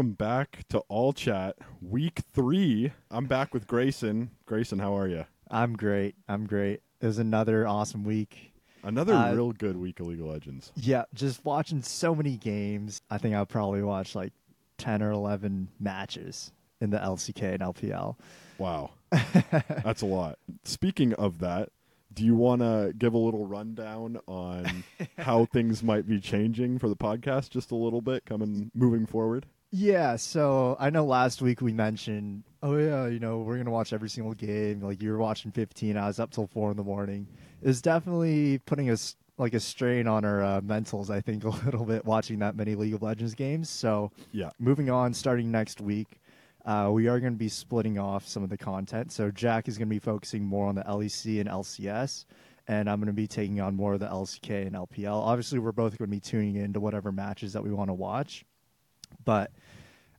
[0.00, 2.90] welcome back to All Chat Week Three.
[3.10, 4.30] I'm back with Grayson.
[4.46, 5.26] Grayson, how are you?
[5.50, 6.14] I'm great.
[6.26, 6.80] I'm great.
[7.02, 8.54] It was another awesome week.
[8.82, 10.72] Another Uh, real good week of League of Legends.
[10.74, 13.02] Yeah, just watching so many games.
[13.10, 14.32] I think I'll probably watch like
[14.78, 18.16] 10 or 11 matches in the LCK and LPL.
[18.56, 20.38] Wow, that's a lot.
[20.64, 21.68] Speaking of that,
[22.14, 24.82] do you want to give a little rundown on
[25.18, 29.44] how things might be changing for the podcast, just a little bit, coming moving forward?
[29.72, 33.92] Yeah, so I know last week we mentioned, oh yeah, you know, we're gonna watch
[33.92, 34.80] every single game.
[34.80, 37.26] Like you were watching 15, I was up till four in the morning.
[37.62, 41.08] It's definitely putting us like a strain on our uh, mentals.
[41.08, 43.70] I think a little bit watching that many League of Legends games.
[43.70, 46.20] So Yeah, moving on, starting next week,
[46.66, 49.12] uh, we are going to be splitting off some of the content.
[49.12, 52.26] So Jack is going to be focusing more on the LEC and LCS,
[52.68, 55.14] and I'm going to be taking on more of the LCK and LPL.
[55.14, 58.44] Obviously, we're both going to be tuning into whatever matches that we want to watch,
[59.24, 59.50] but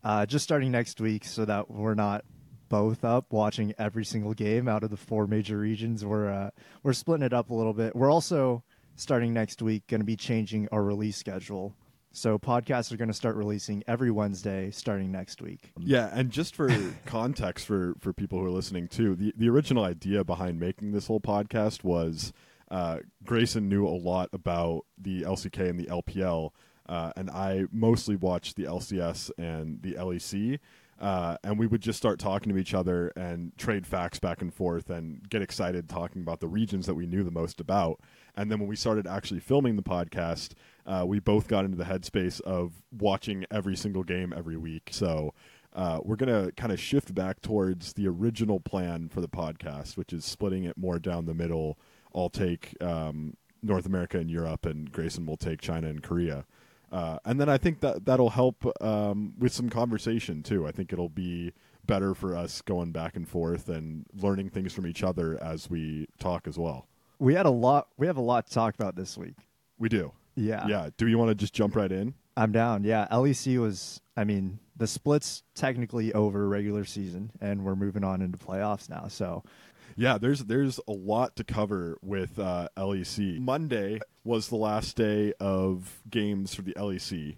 [0.03, 2.25] uh, just starting next week, so that we're not
[2.69, 6.05] both up watching every single game out of the four major regions.
[6.05, 6.49] We're uh,
[6.83, 7.95] we're splitting it up a little bit.
[7.95, 8.63] We're also
[8.95, 11.75] starting next week going to be changing our release schedule.
[12.13, 15.71] So podcasts are going to start releasing every Wednesday starting next week.
[15.79, 16.69] Yeah, and just for
[17.05, 21.07] context for for people who are listening too, the the original idea behind making this
[21.07, 22.33] whole podcast was
[22.69, 26.51] uh, Grayson knew a lot about the LCK and the LPL,
[26.91, 30.59] uh, and I mostly watched the LCS and the LEC.
[30.99, 34.53] Uh, and we would just start talking to each other and trade facts back and
[34.53, 38.01] forth and get excited talking about the regions that we knew the most about.
[38.35, 40.51] And then when we started actually filming the podcast,
[40.85, 44.89] uh, we both got into the headspace of watching every single game every week.
[44.91, 45.33] So
[45.73, 49.95] uh, we're going to kind of shift back towards the original plan for the podcast,
[49.95, 51.79] which is splitting it more down the middle.
[52.13, 56.45] I'll take um, North America and Europe, and Grayson will take China and Korea.
[56.91, 60.67] Uh, and then I think that that'll help um, with some conversation too.
[60.67, 61.53] I think it'll be
[61.85, 66.07] better for us going back and forth and learning things from each other as we
[66.19, 66.87] talk as well.
[67.19, 67.87] We had a lot.
[67.97, 69.35] We have a lot to talk about this week.
[69.77, 70.11] We do.
[70.35, 70.89] Yeah, Yeah.
[70.97, 72.13] Do you want to just jump right in?
[72.37, 72.83] I'm down.
[72.83, 74.01] Yeah, LEC was.
[74.15, 79.07] I mean, the splits technically over regular season, and we're moving on into playoffs now.
[79.07, 79.43] So
[79.95, 83.39] Yeah, there's there's a lot to cover with uh, LEC.
[83.39, 87.37] Monday was the last day of games for the LEC,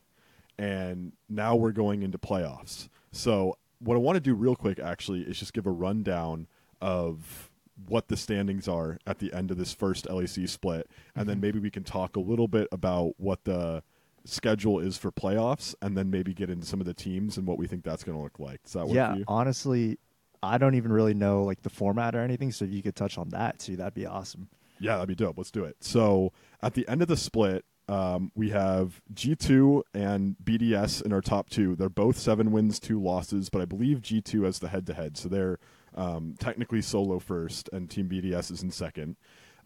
[0.57, 2.89] and now we're going into playoffs.
[3.11, 6.47] So what I want to do real quick actually is just give a rundown
[6.81, 7.49] of
[7.87, 11.59] what the standings are at the end of this first LEC split, and then maybe
[11.59, 13.83] we can talk a little bit about what the
[14.25, 17.57] schedule is for playoffs, and then maybe get into some of the teams and what
[17.57, 18.63] we think that's going to look like.
[18.63, 19.25] Does that work yeah, for you?
[19.27, 19.97] honestly,
[20.43, 22.51] I don't even really know like the format or anything.
[22.51, 24.49] So if you could touch on that too, that'd be awesome.
[24.79, 25.37] Yeah, that'd be dope.
[25.37, 25.77] Let's do it.
[25.79, 31.21] So at the end of the split, um, we have G2 and BDS in our
[31.21, 31.75] top two.
[31.75, 35.17] They're both seven wins, two losses, but I believe G2 has the head to head.
[35.17, 35.59] So they're
[35.95, 39.15] um, technically solo first, and Team BDS is in second.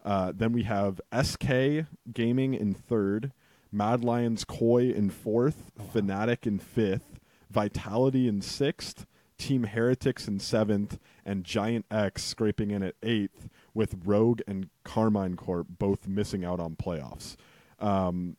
[0.04, 3.32] Uh, then we have SK Gaming in third,
[3.72, 9.06] Mad Lions Koi in fourth, Fnatic in fifth, Vitality in sixth,
[9.38, 15.36] Team Heretics in seventh, and Giant X scraping in at eighth, with Rogue and Karmine
[15.36, 17.36] Corp both missing out on playoffs.
[17.78, 18.36] Um,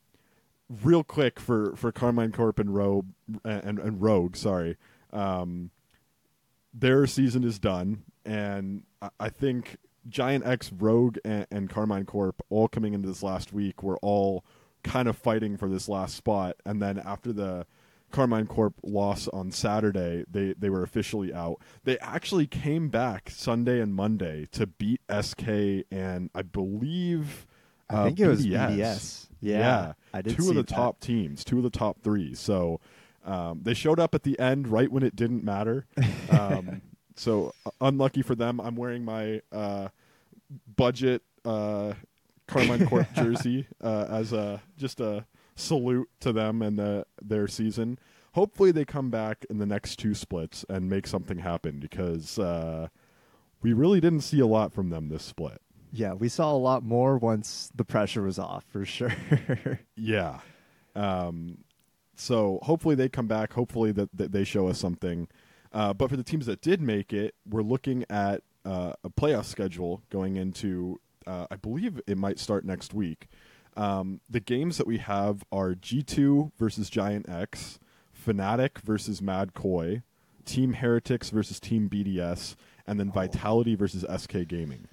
[0.82, 3.06] real quick for, for Karmine Corp and Rogue
[3.44, 4.76] and, and Rogue, sorry,
[5.12, 5.70] um,
[6.72, 9.78] their season is done, and I, I think
[10.08, 14.44] Giant X, Rogue, and, and Karmine Corp all coming into this last week were all
[14.82, 17.66] kind of fighting for this last spot, and then after the
[18.10, 21.60] Karmine Corp loss on Saturday, they they were officially out.
[21.84, 25.48] They actually came back Sunday and Monday to beat SK
[25.90, 27.46] and I believe
[27.88, 28.76] I uh, think it was BDS.
[28.76, 29.26] BDS.
[29.40, 30.68] Yeah, I did two of the that.
[30.68, 32.34] top teams, two of the top three.
[32.34, 32.80] So
[33.24, 35.86] um, they showed up at the end right when it didn't matter.
[36.30, 36.80] Um,
[37.16, 38.60] so uh, unlucky for them.
[38.60, 39.88] I'm wearing my uh,
[40.76, 41.94] budget uh,
[42.46, 47.98] Karmine Corp jersey uh, as a just a salute to them and the, their season.
[48.34, 52.88] Hopefully, they come back in the next two splits and make something happen because uh,
[53.60, 55.60] we really didn't see a lot from them this split.
[55.92, 59.12] Yeah, we saw a lot more once the pressure was off for sure.
[59.96, 60.40] Yeah.
[60.94, 61.58] Um,
[62.14, 63.52] so hopefully they come back.
[63.52, 65.28] Hopefully that, that they show us something.
[65.72, 69.44] Uh, but for the teams that did make it, we're looking at uh, a playoff
[69.46, 71.00] schedule going into.
[71.26, 73.28] Uh, I believe it might start next week.
[73.76, 77.78] Um, the games that we have are G2 versus Giant X,
[78.26, 80.02] Fnatic versus Mad Koi,
[80.44, 82.56] Team Heretics versus Team BDS,
[82.86, 84.88] and then Vitality versus SK Gaming.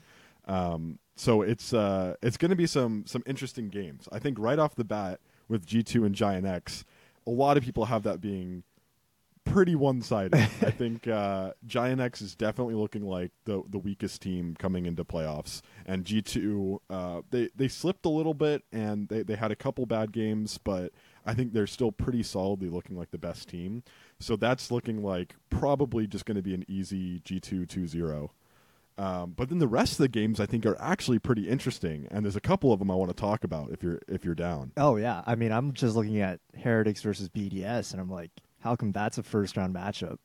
[0.47, 4.07] Um, so it's uh, it's going to be some some interesting games.
[4.11, 6.85] I think right off the bat with G2 and Giant X,
[7.25, 8.63] a lot of people have that being
[9.47, 10.35] pretty one sided.
[10.35, 15.03] I think uh, Giant X is definitely looking like the the weakest team coming into
[15.03, 19.51] playoffs, and G two uh, they they slipped a little bit and they they had
[19.51, 20.91] a couple bad games, but
[21.25, 23.83] I think they're still pretty solidly looking like the best team.
[24.19, 28.31] So that's looking like probably just going to be an easy G two two zero.
[28.99, 32.25] Um, but then the rest of the games I think are actually pretty interesting, and
[32.25, 34.71] there's a couple of them I want to talk about if you're if you're down.
[34.75, 38.75] Oh yeah, I mean, I'm just looking at Heretics versus BDS, and I'm like, how
[38.75, 40.17] come that's a first round matchup?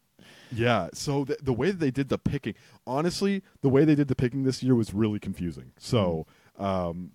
[0.53, 0.89] Yeah.
[0.95, 2.55] So the, the way that they did the picking,
[2.87, 5.73] honestly, the way they did the picking this year was really confusing.
[5.79, 6.27] So
[6.59, 7.13] um,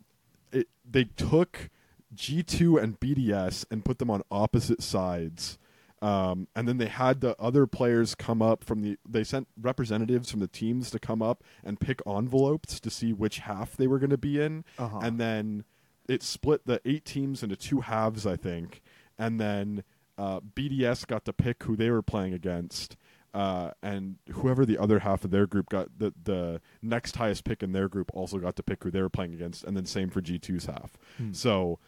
[0.51, 1.69] it they took
[2.13, 5.57] G two and BDS and put them on opposite sides.
[5.99, 8.97] Um, and then they had the other players come up from the.
[9.07, 13.39] They sent representatives from the teams to come up and pick envelopes to see which
[13.39, 14.99] half they were going to be in, Uh-huh.
[15.01, 15.63] and then
[16.07, 18.83] it split the eight teams into two halves, I think,
[19.17, 19.83] and then
[20.17, 22.95] uh, BDS got to pick who they were playing against,
[23.33, 27.61] uh, and whoever the other half of their group got the the next highest pick
[27.61, 30.09] in their group also got to pick who they were playing against, and then same
[30.09, 30.97] for G2's half.
[31.17, 31.33] Hmm.
[31.33, 31.79] So,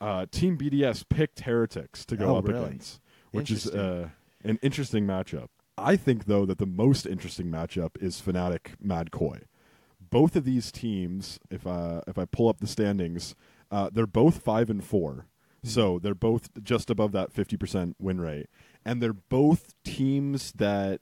[0.00, 2.64] uh, Team BDS picked Heretics to go Oh, up really?
[2.66, 3.00] against,
[3.30, 4.10] which is uh,
[4.44, 5.48] an interesting matchup.
[5.76, 9.42] I think though that the most interesting matchup is Fnatic Mad Koi.
[10.10, 13.34] Both of these teams, if I if I pull up the standings,
[13.70, 14.82] uh, they're both five and
[15.62, 15.70] four.
[15.70, 18.46] So they're both just above that fifty percent win rate,
[18.84, 21.00] and they're both teams that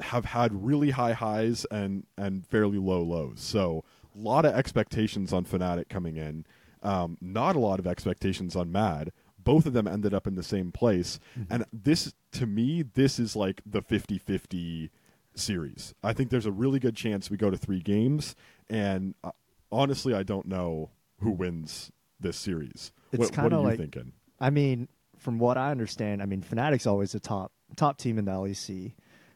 [0.00, 3.40] have had really high highs and and fairly low lows.
[3.40, 3.84] So
[4.14, 6.46] a lot of expectations on Fnatic coming in.
[6.82, 9.12] Um, not a lot of expectations on Mad.
[9.38, 11.18] Both of them ended up in the same place.
[11.50, 14.90] And this, to me, this is like the 50 50
[15.34, 15.94] series.
[16.02, 18.34] I think there's a really good chance we go to three games.
[18.68, 19.32] And uh,
[19.70, 20.90] honestly, I don't know
[21.20, 22.92] who wins this series.
[23.12, 24.12] It's what kinda like- thinking?
[24.40, 28.24] I mean, from what I understand, I mean, Fnatic's always a top top team in
[28.26, 28.94] the LEC.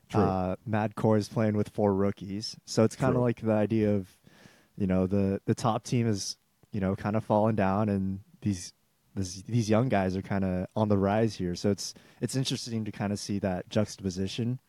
[0.08, 0.20] True.
[0.22, 3.94] Uh, Mad Koi is playing with four rookies, so it's kind of like the idea
[3.94, 4.08] of,
[4.76, 6.37] you know, the the top team is,
[6.72, 8.72] you know, kind of falling down, and these
[9.14, 11.55] this, these young guys are kind of on the rise here.
[11.55, 14.61] So it's it's interesting to kind of see that juxtaposition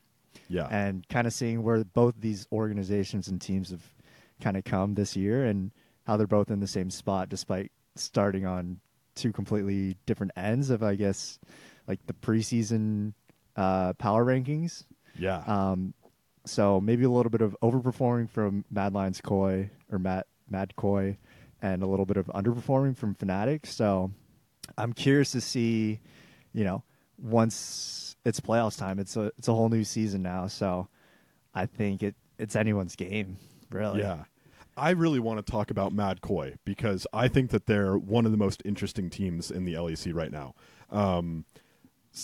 [0.47, 0.67] Yeah.
[0.71, 3.93] and kind of seeing where both these organizations and teams have
[4.39, 5.71] kind of come this year and
[6.05, 8.79] how they're both in the same spot despite starting on
[9.15, 11.39] two completely different ends of I guess
[11.87, 13.13] like the preseason
[13.55, 14.83] uh, power rankings.
[15.17, 15.43] yeah.
[15.45, 15.93] Um,
[16.45, 21.17] so maybe a little bit of overperforming from Mad Lions Koi or Mad Mad Koi,
[21.61, 23.65] and a little bit of underperforming from Fnatic.
[23.65, 24.11] So
[24.77, 25.99] I'm curious to see,
[26.53, 26.83] you know,
[27.17, 30.47] once it's playoffs time, it's a it's a whole new season now.
[30.47, 30.87] So
[31.53, 33.37] I think it it's anyone's game,
[33.69, 33.99] really.
[33.99, 34.23] Yeah.
[34.81, 38.31] I really want to talk about Mad Koi because I think that they're one of
[38.31, 40.55] the most interesting teams in the LEC right now.
[40.89, 41.45] Um,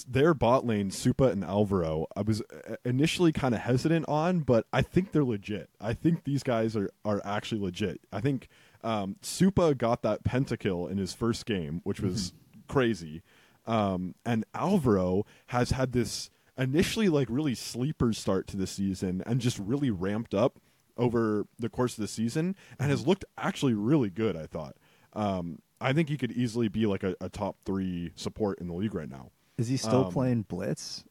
[0.07, 4.65] their bot lane, Supa and Alvaro, I was uh, initially kind of hesitant on, but
[4.73, 5.69] I think they're legit.
[5.79, 8.01] I think these guys are, are actually legit.
[8.11, 8.47] I think
[8.83, 12.33] um, Supa got that pentakill in his first game, which was
[12.67, 13.21] crazy.
[13.67, 19.39] Um, and Alvaro has had this initially like really sleeper start to the season and
[19.39, 20.59] just really ramped up
[20.97, 24.35] over the course of the season and has looked actually really good.
[24.35, 24.75] I thought.
[25.13, 28.73] Um, I think he could easily be like a, a top three support in the
[28.73, 29.31] league right now.
[29.57, 31.03] Is he still Um, playing Blitz?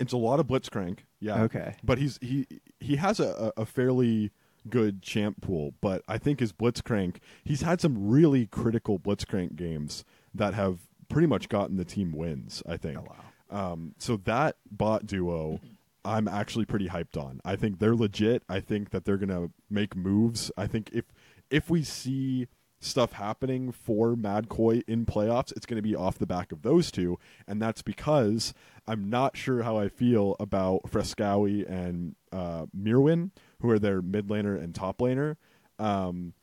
[0.00, 1.42] It's a lot of blitzcrank, yeah.
[1.42, 1.76] Okay.
[1.84, 2.46] but he's he
[2.80, 4.32] he has a, a a fairly
[4.68, 10.04] good champ pool, but I think his blitzcrank he's had some really critical blitzcrank games
[10.34, 12.60] that have pretty much gotten the team wins.
[12.68, 12.98] I think.
[12.98, 13.72] Oh wow.
[13.72, 15.60] Um, so that bot duo,
[16.04, 17.40] I'm actually pretty hyped on.
[17.44, 18.42] I think they're legit.
[18.48, 20.50] I think that they're gonna make moves.
[20.56, 21.04] I think if
[21.50, 22.48] if we see
[22.84, 26.62] stuff happening for Mad Koi in playoffs, it's going to be off the back of
[26.62, 28.52] those two, and that's because
[28.86, 33.30] I'm not sure how I feel about Fresskowy and uh, Myrwn,
[33.60, 35.36] who are their mid laner and top laner.
[35.78, 36.34] Um,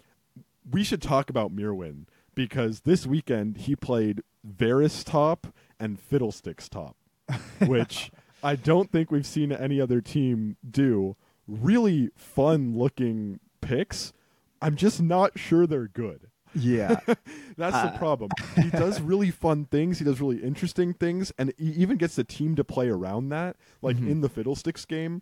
[0.70, 5.48] we should talk about Myrwn because this weekend he played Varus top
[5.80, 6.96] and Fiddlesticks top,
[7.66, 8.12] which
[8.44, 11.16] I don't think we've seen any other team do.
[11.48, 14.14] Really fun looking picks.
[14.62, 16.28] I'm just not sure they're good.
[16.54, 17.00] Yeah.
[17.58, 18.30] That's the Uh, problem.
[18.62, 20.00] He does really fun things.
[20.00, 23.56] He does really interesting things, and he even gets the team to play around that.
[23.82, 24.10] Like Mhm.
[24.10, 25.22] in the Fiddlesticks game,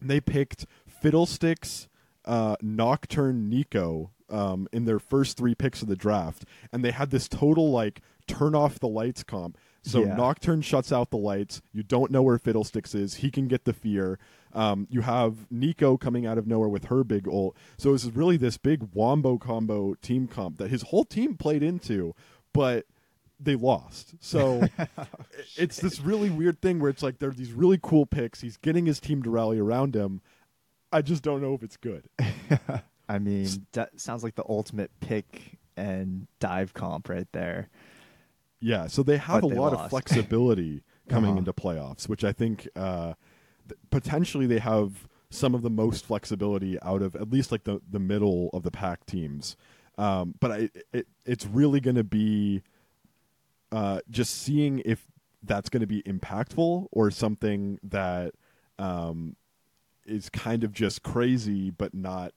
[0.00, 1.88] they picked Fiddlesticks,
[2.24, 7.10] uh, Nocturne, Neeko um, in their first three picks of the draft, and they had
[7.10, 9.56] this total like turn off the lights comp.
[9.82, 10.14] So Yeah.
[10.14, 11.62] Nocturne shuts out the lights.
[11.72, 13.14] You don't know where Fiddlesticks is.
[13.16, 14.18] He can get the fear.
[14.52, 17.56] Um, you have Neeko coming out of nowhere with her big ult.
[17.78, 21.62] So this is really this big wombo combo team comp that his whole team played
[21.62, 22.14] into,
[22.52, 22.84] but
[23.38, 24.14] they lost.
[24.20, 24.62] So
[25.56, 28.40] it's this really weird thing where it's like there are these really cool picks.
[28.40, 30.20] He's getting his team to rally around him.
[30.92, 32.08] I just don't know if it's good.
[33.08, 37.68] I mean, that sounds like the ultimate pick and dive comp right there.
[38.60, 39.84] Yeah, so they have But a they lot lost.
[39.84, 41.38] of flexibility coming Uh-huh.
[41.38, 43.14] into playoffs, which I think uh,
[43.68, 47.80] th- potentially they have some of the most flexibility out of at least like the
[47.88, 49.56] the middle of the pack teams.
[49.98, 52.62] Um, but I, it it's really going to be
[53.72, 55.06] uh, just seeing if
[55.42, 58.34] that's going to be impactful or something that
[58.78, 59.36] um,
[60.04, 62.32] is kind of just crazy, but not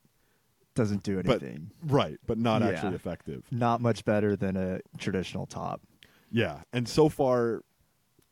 [0.76, 1.72] Doesn't do But- anything.
[1.86, 2.70] right, but not Yeah.
[2.70, 3.44] actually effective.
[3.52, 5.82] Not much better than a traditional top.
[6.34, 7.62] Yeah, and so far,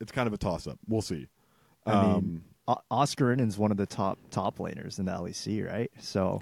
[0.01, 0.79] it's kind of a toss up.
[0.87, 1.27] We'll see.
[1.85, 5.91] I Um, mean, O- Oscarinin's one of the top top laners in the LEC, right?
[5.99, 6.41] So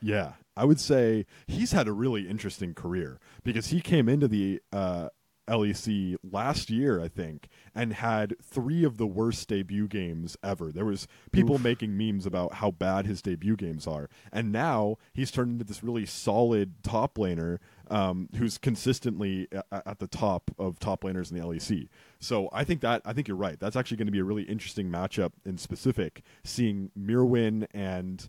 [0.00, 4.60] Yeah, I would say he's had a really interesting career because he came into the
[4.72, 5.08] uh,
[5.48, 10.70] LEC last year, I think, and had three of the worst debut games ever.
[10.72, 11.62] There was people Oof.
[11.62, 15.82] making memes about how bad his debut games are, and now he's turned into this
[15.82, 17.58] really solid top laner
[17.90, 21.88] um, who's consistently a- at the top of top laners in the LEC.
[22.18, 23.58] So I think that I think you're right.
[23.58, 28.28] That's actually going to be a really interesting matchup in specific, seeing Myrwn and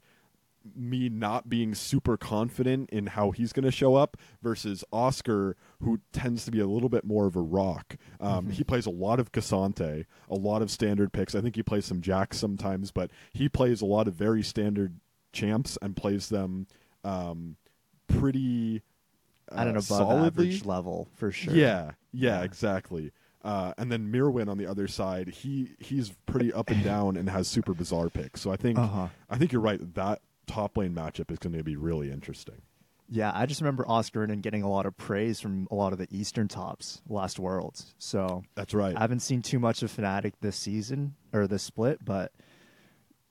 [0.76, 6.00] me not being super confident in how he's going to show up versus Oscar, who
[6.12, 7.98] tends to be a little bit more of a rock.
[8.20, 11.36] Um, He plays a lot of K'Sante, a lot of standard picks.
[11.36, 15.00] I think he plays some Jax sometimes, but he plays a lot of very standard
[15.32, 16.66] champs and plays them
[17.04, 17.58] um,
[18.08, 18.82] pretty
[19.52, 20.28] uh, at an above solidly.
[20.48, 21.54] average level for sure.
[21.54, 22.44] Yeah, yeah, Yeah.
[22.44, 23.12] exactly.
[23.44, 27.30] Uh, and then Myrwn on the other side, he he's pretty up and down and
[27.30, 28.42] has super bizarre picks.
[28.42, 29.08] So I think Uh-huh.
[29.30, 29.80] I think you're right.
[29.94, 32.62] That top lane matchup is going to be really interesting.
[33.08, 36.08] Yeah, I just remember Oscarinin getting a lot of praise from a lot of the
[36.10, 37.94] Eastern tops last Worlds.
[38.00, 38.98] So That's right.
[38.98, 42.32] I haven't seen too much of Fnatic this season or this split, but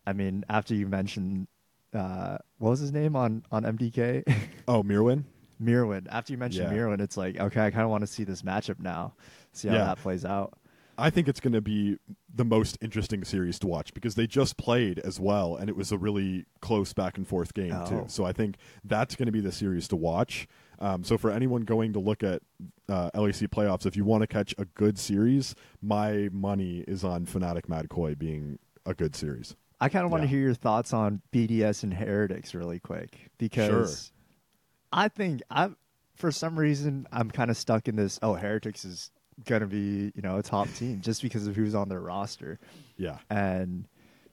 [0.06, 1.48] I mean, after you mentioned
[1.92, 4.22] uh, what was his name on on MDK,
[4.68, 5.24] oh, Myrwn.
[5.62, 6.06] Myrwn.
[6.10, 6.76] After you mentioned Yeah.
[6.76, 9.14] Myrwn, it's like okay, I kind of want to see this matchup now,
[9.52, 9.84] see how Yeah.
[9.86, 10.58] that plays out.
[10.96, 11.98] I think it's going to be
[12.32, 15.90] the most interesting series to watch because they just played as well, and it was
[15.90, 17.84] a really close back and forth game Oh.
[17.88, 18.04] too.
[18.06, 20.46] So I think that's going to be the series to watch.
[20.78, 22.42] Um, so for anyone going to look at
[22.88, 27.26] uh, LEC playoffs, if you want to catch a good series, my money is on
[27.26, 29.56] Fnatic Mad Koi being a good series.
[29.80, 30.30] I kind of want to Yeah.
[30.36, 34.12] hear your thoughts on BDS and Heretics really quick because
[34.94, 35.70] I think I,
[36.14, 38.18] for some reason, I'm kind of stuck in this.
[38.22, 39.10] Oh, Heretics is
[39.44, 42.58] gonna be you know a top team just because of who's on their roster,
[42.96, 43.18] Yeah.
[43.28, 43.86] and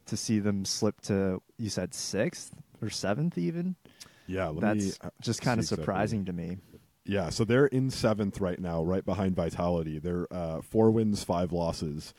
[0.06, 3.76] to see them slip to you said sixth or seventh even.
[4.28, 6.58] Yeah, That's me uh, just kind of surprising to me.
[7.04, 9.98] Yeah, so they're in seventh right now, right behind Vitality.
[9.98, 12.14] They're uh, four wins, five losses.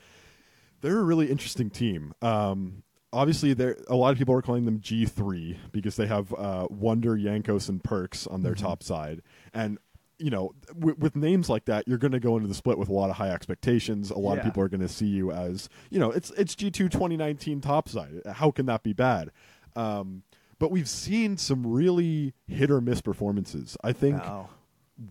[0.80, 2.12] They're a really interesting team.
[2.20, 2.82] Um,
[3.12, 6.66] obviously, they're a lot of people are calling them G three because they have uh,
[6.70, 8.58] Wonder, Yankos, and Perkz on their Mhm.
[8.60, 9.78] top side, and
[10.18, 12.88] you know, w- with names like that, you're going to go into the split with
[12.88, 14.08] a lot of high expectations.
[14.10, 16.88] A lot of people are going to see you as, you know, it's it's G2
[16.90, 18.20] 2019 top side.
[18.34, 19.30] How can that be bad?
[19.74, 20.22] Um,
[20.60, 23.76] but we've seen some really hit or miss performances.
[23.82, 24.48] I think Oh.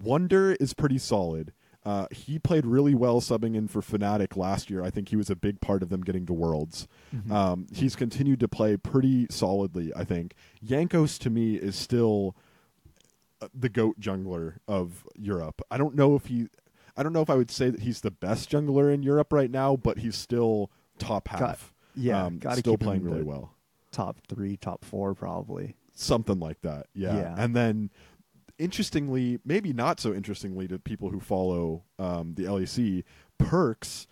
[0.02, 1.52] Wonder is pretty solid.
[1.84, 4.84] Uh, he played really well subbing in for Fnatic last year.
[4.84, 6.88] I think he was a big part of them getting to Worlds.
[7.16, 7.32] Mhm.
[7.32, 10.36] Um, he's continued to play pretty solidly, I think.
[10.64, 12.36] Yankos, to me, is still
[13.42, 15.64] uh, the GOAT jungler of Europe.
[15.72, 16.48] I don't know if he.
[16.96, 19.50] I don't know if I would say that he's the best jungler in Europe right
[19.50, 20.70] now, but he's still
[21.00, 21.74] top half.
[21.96, 23.56] yeah, um, still keep playing really well.
[23.92, 25.76] top three, top four probably.
[25.94, 27.16] something like that yeah.
[27.16, 27.36] Yeah.
[27.38, 27.90] and then
[28.58, 33.04] interestingly maybe not so interestingly to people who follow um, the lec
[33.40, 34.08] perkz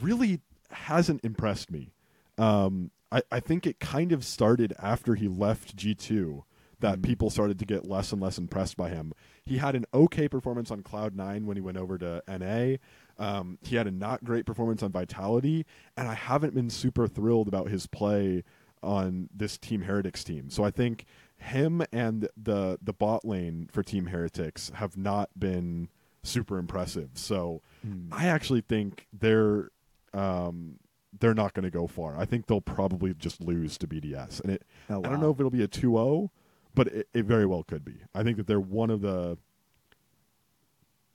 [0.00, 1.92] really hasn't impressed me
[2.38, 6.42] um, I, I think it kind of started after he left g2
[6.80, 7.02] that Mm.
[7.02, 9.12] people started to get less and less impressed by him
[9.44, 12.76] he had an okay performance on cloud 9 when he went over to na
[13.18, 15.66] um, he had a not great performance on vitality
[15.96, 18.42] and i haven't been super thrilled about his play
[18.82, 20.50] on this Team Heretics team.
[20.50, 21.04] So I think
[21.40, 25.88] him and the the bot lane for Team Heretics have not been
[26.22, 27.10] super impressive.
[27.14, 28.08] So Mm.
[28.12, 29.70] I actually think they're
[30.12, 30.78] um,
[31.18, 32.14] they're not going to go far.
[32.16, 34.40] I think they'll probably just lose to BDS.
[34.42, 36.28] And it Oh, I don't know if it'll be a 2-0,
[36.74, 38.02] but it, it very well could be.
[38.14, 39.38] I think that they're one of the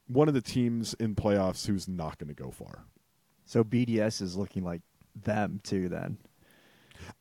[0.07, 2.85] one of the teams in playoffs who's not going to go far.
[3.45, 4.81] So BDS is looking like
[5.15, 5.87] them too.
[5.89, 6.17] Then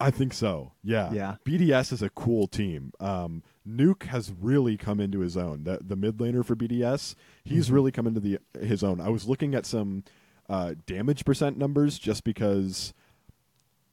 [0.01, 0.73] I think so.
[0.83, 1.13] Yeah.
[1.13, 1.37] Yeah.
[1.45, 2.93] BDS is a cool team.
[3.01, 5.65] Um, Nuc has really come into his own.
[5.65, 7.15] The the mid laner for BDS,
[7.45, 7.73] he's Mhm.
[7.73, 9.01] really come into the his own.
[9.01, 10.05] I was looking at some
[10.49, 12.93] uh, damage percent numbers just because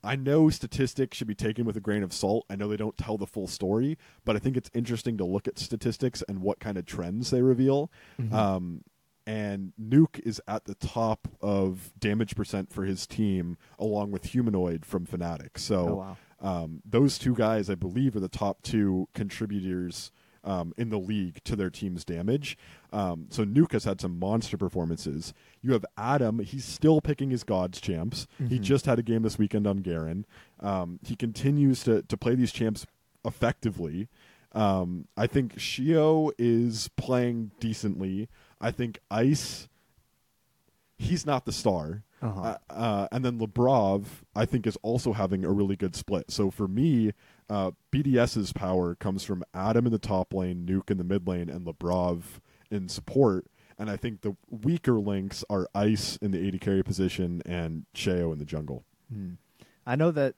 [0.04, 2.46] I know statistics should be taken with a grain of salt.
[2.50, 5.48] I know they don't tell the full story, but I think it's interesting to look
[5.48, 7.92] at statistics and what kind of trends they reveal.
[8.20, 8.34] Mhm.
[8.34, 8.84] Um,
[9.28, 14.86] and Nuc is at the top of damage percent for his team, along with Humanoid
[14.86, 15.58] from Fnatic.
[15.58, 16.18] So Oh, wow.
[16.64, 20.12] um, those two guys, I believe, are the top two contributors
[20.44, 22.58] um, in the league to their team's damage.
[22.92, 25.36] Um, so Nuc has had some monster performances.
[25.62, 28.26] You have Adam; he's still picking his gods champs.
[28.40, 28.62] He Mhm.
[28.62, 30.26] just had a game this weekend on Garen.
[30.60, 32.88] Um, he continues to to play these champs
[33.24, 34.08] effectively.
[34.54, 38.28] Um, I think Sheo is playing decently.
[38.62, 39.68] I think Ice,
[40.98, 42.04] he's not the star.
[42.22, 42.40] Uh-huh.
[42.42, 46.30] Uh, uh, and then Labrov, I think, is also having a really good split.
[46.30, 47.14] So for me,
[47.50, 51.50] uh, BDS's power comes from Adam in the top lane, Nuc in the mid lane,
[51.50, 52.22] and Labrov
[52.70, 53.48] in support.
[53.80, 58.32] And I think the weaker links are Ice in the AD carry position and Sheo
[58.32, 58.84] in the jungle.
[59.12, 59.32] Hmm.
[59.88, 60.36] I know that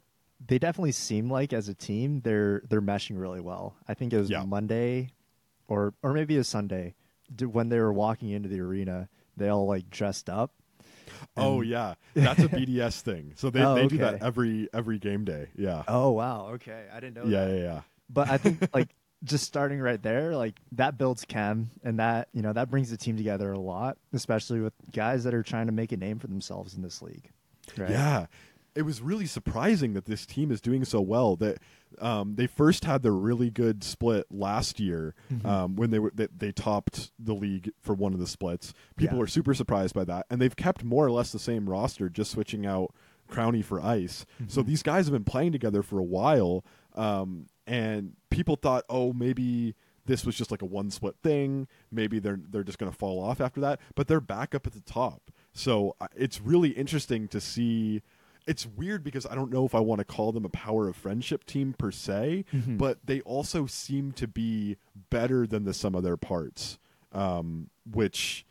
[0.47, 3.75] they definitely seem like as a team they're they're meshing really well.
[3.89, 4.43] I think it was Yeah.
[4.45, 5.09] Monday,
[5.67, 6.95] or or maybe it was Sunday,
[7.41, 9.09] when they were walking into the arena.
[9.37, 10.51] They all like dressed up.
[11.37, 13.33] oh yeah, that's a BDS thing.
[13.35, 15.47] So they, Oh, they do that every every game day.
[15.55, 17.25] Yeah, Oh wow, okay, I didn't know.
[17.25, 17.55] yeah, that.
[17.55, 17.81] yeah, yeah.
[18.09, 18.89] But I think like
[19.23, 22.97] just starting right there, like that builds chem, and that you know that brings the
[22.97, 26.27] team together a lot, especially with guys that are trying to make a name for
[26.27, 27.29] themselves in this league.
[27.77, 27.89] Right?
[27.89, 28.25] Yeah.
[28.75, 31.35] It was really surprising that this team is doing so well.
[31.35, 31.59] That
[31.99, 35.45] um, they first had their really good split last year Mhm.
[35.45, 38.73] um, when they were they, they topped the league for one of the splits.
[38.97, 39.19] People Yeah.
[39.21, 42.31] were super surprised by that, and they've kept more or less the same roster, just
[42.31, 42.93] switching out
[43.29, 44.25] Crownie for Ice.
[44.47, 44.65] So Mhm.
[44.65, 46.65] these guys have been playing together for a while,
[46.95, 49.75] um, and people thought, oh, maybe
[50.05, 51.67] this was just like a one split thing.
[51.91, 53.79] Maybe they're they're just going to fall off after that.
[53.95, 55.31] But they're back up at the top.
[55.53, 58.01] So uh, it's really interesting to see.
[58.45, 60.95] It's weird because I don't know if I want to call them a power of
[60.95, 62.77] friendship team per se, Mhm.
[62.77, 64.77] but they also seem to be
[65.09, 66.77] better than the sum of their parts,
[67.11, 68.45] um, which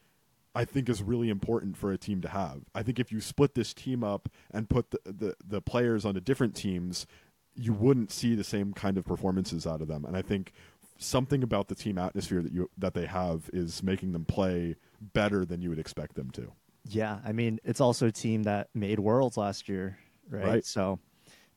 [0.55, 2.63] I think is really important for a team to have.
[2.75, 6.21] I think if you split this team up and put the, the, the players onto
[6.21, 7.07] different teams,
[7.55, 10.05] you wouldn't see the same kind of performances out of them.
[10.05, 10.53] And I think
[10.99, 15.45] something about the team atmosphere that you that they have is making them play better
[15.45, 16.53] than you would expect them to.
[16.85, 20.45] Yeah, I mean, it's also a team that made Worlds last year, right?
[20.45, 20.65] Right.
[20.65, 20.99] So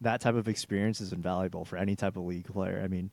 [0.01, 2.81] that type of experience is invaluable for any type of league player.
[2.83, 3.11] I mean,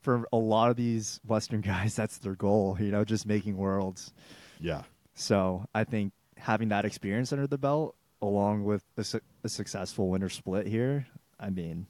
[0.00, 4.12] for a lot of these Western guys, that's their goal, you know, just making Worlds.
[4.60, 4.82] Yeah.
[5.14, 10.08] So I think having that experience under the belt, along with a, su- a successful
[10.08, 11.06] winter split here,
[11.38, 11.86] I mean,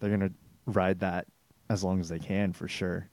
[0.00, 0.32] they're going to
[0.66, 1.26] ride that
[1.70, 3.08] as long as they can for sure.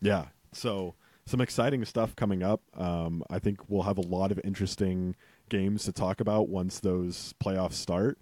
[0.00, 0.26] Yeah.
[0.52, 0.94] So
[1.26, 2.60] some exciting stuff coming up.
[2.76, 5.14] Um, I think we'll have a lot of interesting
[5.52, 8.18] games to talk about once those playoffs start.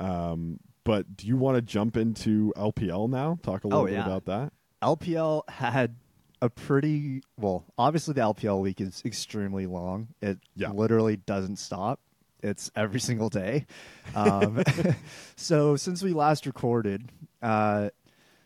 [0.00, 3.38] Um, but do you want to jump into LPL now?
[3.42, 4.04] Talk a little Oh, bit yeah.
[4.06, 4.52] about that.
[4.82, 5.94] LPL had
[6.42, 7.64] a pretty well.
[7.78, 10.08] Obviously, the LPL week is extremely long.
[10.22, 10.70] It Yeah.
[10.72, 12.00] literally doesn't stop.
[12.42, 13.66] It's every single day.
[14.14, 14.62] Um,
[15.36, 17.12] so since we last recorded,
[17.42, 17.90] uh,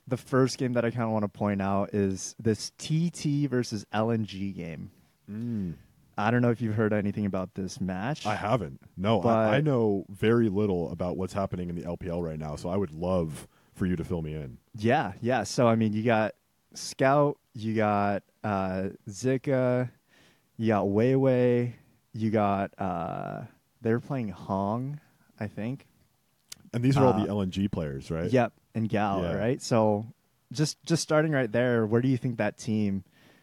[0.09, 3.87] the first game that I kind of want to point out is this TT versus
[3.95, 4.91] LNG game.
[5.31, 5.75] Mm.
[6.17, 8.25] I don't know if you've heard anything about this match.
[8.27, 8.81] I haven't.
[8.97, 12.57] No, I, I know very little about what's happening in the LPL right now.
[12.57, 14.59] So I would love for you to fill me in.
[14.77, 15.43] Yeah, yeah.
[15.43, 16.35] So I mean, you got
[16.75, 19.91] Scout, you got uh, Zika,
[20.57, 21.73] you got Weiwei,
[22.13, 23.43] you got uh,
[23.83, 25.01] they were playing Hong,
[25.41, 25.87] I think.
[26.73, 28.31] And these are all Uh, the LNG players, right?
[28.31, 29.35] Yep, and Gal, Yeah.
[29.35, 29.61] right?
[29.63, 30.07] So
[30.53, 33.03] just just starting right there, where do you think that team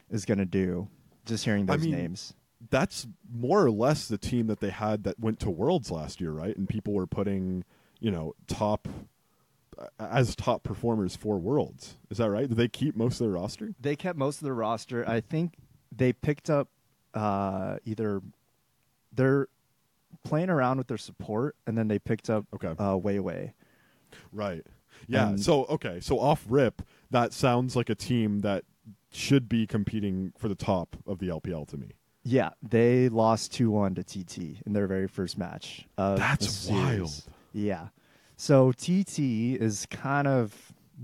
[0.10, 0.88] is going to do?
[1.26, 2.34] Just hearing I those mean, names.
[2.72, 6.32] That's more or less the team that they had that went to Worlds last year,
[6.32, 6.56] right?
[6.58, 7.64] And people were putting,
[8.00, 8.88] you know, top
[10.00, 11.98] as top performers for Worlds.
[12.10, 12.48] Is that right?
[12.48, 13.74] Did they keep most of their roster?
[13.80, 15.08] They kept most of their roster.
[15.08, 15.54] I think
[15.96, 16.68] they picked up
[17.14, 18.22] uh, either
[19.14, 19.48] they're
[20.24, 22.70] playing around with their support, and then they picked up Okay.
[22.70, 23.54] uh, Weiwei.
[24.32, 24.66] Right.
[25.08, 25.30] Yeah.
[25.30, 26.00] And- so okay.
[26.00, 28.64] So off rip, that sounds like a team that
[29.12, 31.92] should be competing for the top of the LPL to me.
[32.24, 35.86] Yeah, they lost 2 1 to TT in their very first match.
[36.18, 37.10] That's wild.
[37.54, 37.88] Yeah.
[38.38, 39.20] So TT
[39.60, 40.54] is kind of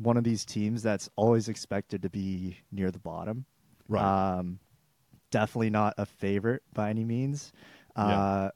[0.02, 3.46] one of these teams that's always expected to be near the bottom.
[3.88, 4.38] Right.
[4.38, 4.60] Um,
[5.32, 7.52] definitely not a favorite by any means.
[7.98, 8.04] Yeah.
[8.04, 8.52] Uh,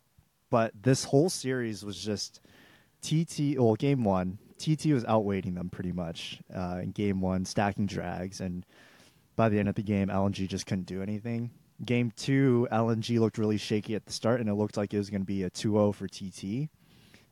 [0.50, 2.42] but this whole series was just
[3.02, 3.58] TT.
[3.58, 8.42] Well, game one, TT was outweighting them pretty much uh, in game one, stacking drags,
[8.42, 8.66] and
[9.36, 11.52] by the end of the game, LNG just couldn't do anything.
[11.84, 15.10] Game two, LNG looked really shaky at the start, and it looked like it was
[15.10, 16.70] going to be a 2-0 for TT.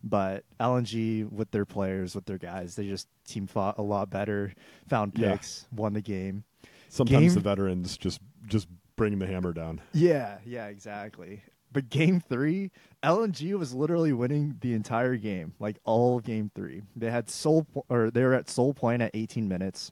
[0.04, 4.54] But LNG with their players, with their guys, they just team fought a lot better,
[4.88, 5.34] found Yeah.
[5.34, 6.46] picks, won the game.
[6.88, 9.82] Sometimes Game- the veterans just just bring the hammer down.
[9.94, 11.44] Yeah, yeah, exactly.
[11.72, 12.72] But game three,
[13.04, 16.82] LNG was literally winning the entire game, like all game three.
[16.96, 19.92] They had soul or they were at soul point at 18 minutes.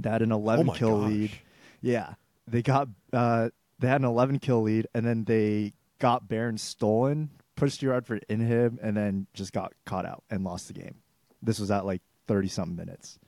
[0.00, 1.10] They had an 11 oh kill gosh.
[1.10, 1.30] lead.
[1.82, 2.14] Yeah,
[2.46, 3.50] they got uh,
[3.82, 8.18] they had an 11 kill lead, and then they got Baron stolen, pushed yard for
[8.20, 10.96] inhib, and then just got caught out and lost the game.
[11.42, 13.18] This was at like 30 something minutes.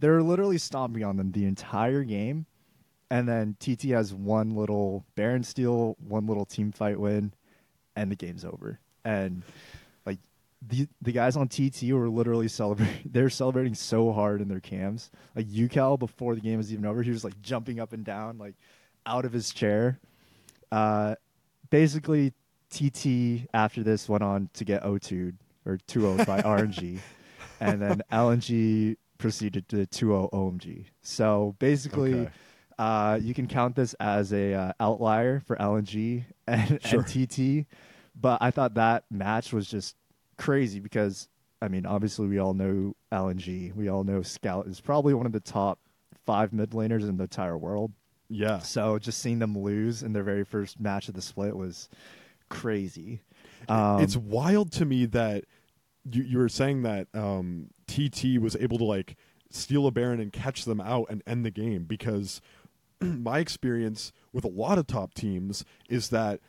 [0.00, 2.44] They were literally stomping on them the entire game,
[3.10, 7.32] and then TT has one little Baron steal, one little team fight win,
[7.96, 8.80] and the game's over.
[9.04, 9.42] And
[10.04, 10.18] like
[10.66, 12.96] the the guys on TT were literally celebrating.
[13.10, 15.10] They're celebrating so hard in their cams.
[15.34, 18.36] Like UCal before the game was even over, he was like jumping up and down,
[18.36, 18.56] like
[19.06, 19.98] out of his chair.
[20.70, 21.14] Uh,
[21.70, 22.32] basically,
[22.70, 25.36] TT after this went on to get O2'd
[25.66, 26.98] or 2 by RNG,
[27.60, 30.86] and then LNG proceeded to 2 OMG.
[31.02, 32.14] So basically.
[32.14, 32.30] Okay.
[32.78, 37.04] Uh, you can count this as a uh, outlier for LNG and, Sure.
[37.06, 37.28] and
[37.64, 37.66] TT,
[38.18, 39.94] but I thought that match was just
[40.38, 41.28] crazy because
[41.60, 45.32] I mean, obviously we all know LNG, we all know Scout is probably one of
[45.32, 45.78] the top
[46.26, 47.92] five mid laners in the entire world.
[48.32, 48.58] Yeah.
[48.60, 51.88] So just seeing them lose in their very first match of the split was
[52.48, 53.20] crazy.
[53.68, 55.44] Um, it's wild to me that
[56.10, 59.16] you, you were saying that um, TT was able to like
[59.50, 62.40] steal a Baron and catch them out and end the game because
[63.00, 66.40] my experience with a lot of top teams is that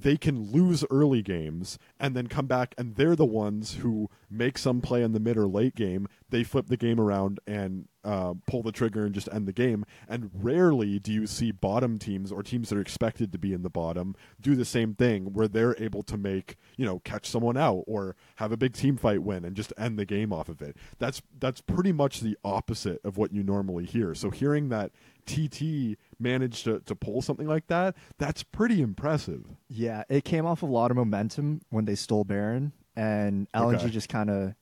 [0.00, 4.58] they can lose early games and then come back and they're the ones who make
[4.58, 6.08] some play in the mid or late game.
[6.30, 9.84] They flip the game around and uh, pull the trigger and just end the game.
[10.08, 13.62] And rarely do you see bottom teams or teams that are expected to be in
[13.62, 17.56] the bottom do the same thing where they're able to make you know catch someone
[17.56, 20.60] out or have a big team fight win and just end the game off of
[20.60, 20.76] it.
[20.98, 24.14] That's that's pretty much the opposite of what you normally hear.
[24.14, 24.90] So hearing that
[25.26, 30.62] TT managed to, to pull something like that that's pretty impressive Yeah, it came off
[30.62, 33.90] a lot of momentum when they stole Baron, and LNG Okay.
[33.90, 34.54] just kind of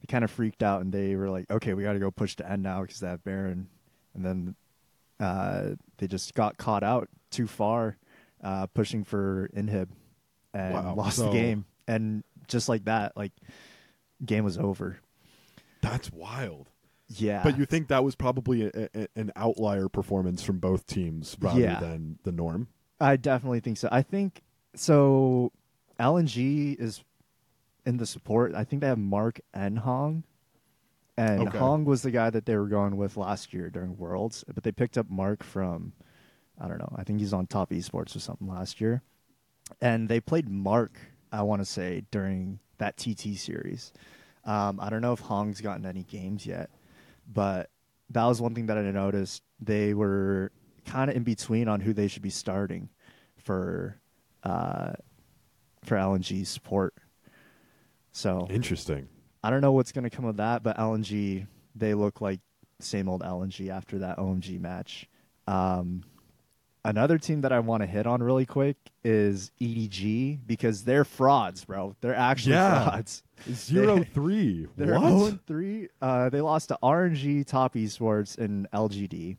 [0.00, 2.36] they kind of freaked out, and they were like, "Okay, we got to go push
[2.36, 3.68] to end now because they have Baron,"
[4.14, 4.54] and then
[5.18, 7.96] uh, they just got caught out too far,
[8.44, 9.88] uh, pushing for inhib,
[10.52, 11.64] and Wow, lost so- the game.
[11.88, 13.32] And just like that, like
[14.24, 14.98] game was over.
[15.80, 16.68] that's wild
[17.08, 21.36] Yeah, But you think that was probably a, a, an outlier performance from both teams
[21.40, 21.78] rather Yeah.
[21.78, 22.66] than the norm?
[23.00, 23.88] I definitely think so.
[23.92, 24.42] I think
[24.74, 25.52] so.
[26.00, 27.04] LNG is
[27.84, 28.54] in the support.
[28.54, 30.24] I think they have Mark and Hong.
[31.16, 31.58] And Okay.
[31.58, 34.72] Hong was the guy that they were going with last year during Worlds, but they
[34.72, 35.92] picked up Mark from,
[36.60, 39.02] I don't know, I think he's on Top Esports or something last year.
[39.80, 40.98] And they played Mark,
[41.32, 43.92] I want to say, during that TT series.
[44.44, 46.68] Um, I don't know if Hong's gotten any games yet,
[47.26, 47.70] but
[48.10, 49.42] that was one thing that I noticed.
[49.60, 50.52] They were
[50.84, 52.88] kind of in between on who they should be starting
[53.36, 54.00] for
[54.42, 54.92] uh,
[55.84, 56.94] for LNG support.
[58.12, 59.08] So Interesting.
[59.42, 62.40] I don't know what's going to come of that, but LNG they look like
[62.80, 65.08] same old LNG after that OMG match.
[65.46, 66.04] Um,
[66.88, 71.64] another team that I want to hit on really quick is EDG because they're frauds,
[71.64, 71.94] bro.
[72.00, 72.84] They're actually Yeah.
[72.90, 73.22] frauds.
[73.52, 74.66] Zero three.
[74.76, 75.28] They're what?
[75.30, 75.88] 0 3.
[76.00, 79.36] Uh, they lost to RNG, Top Esports, and LGD.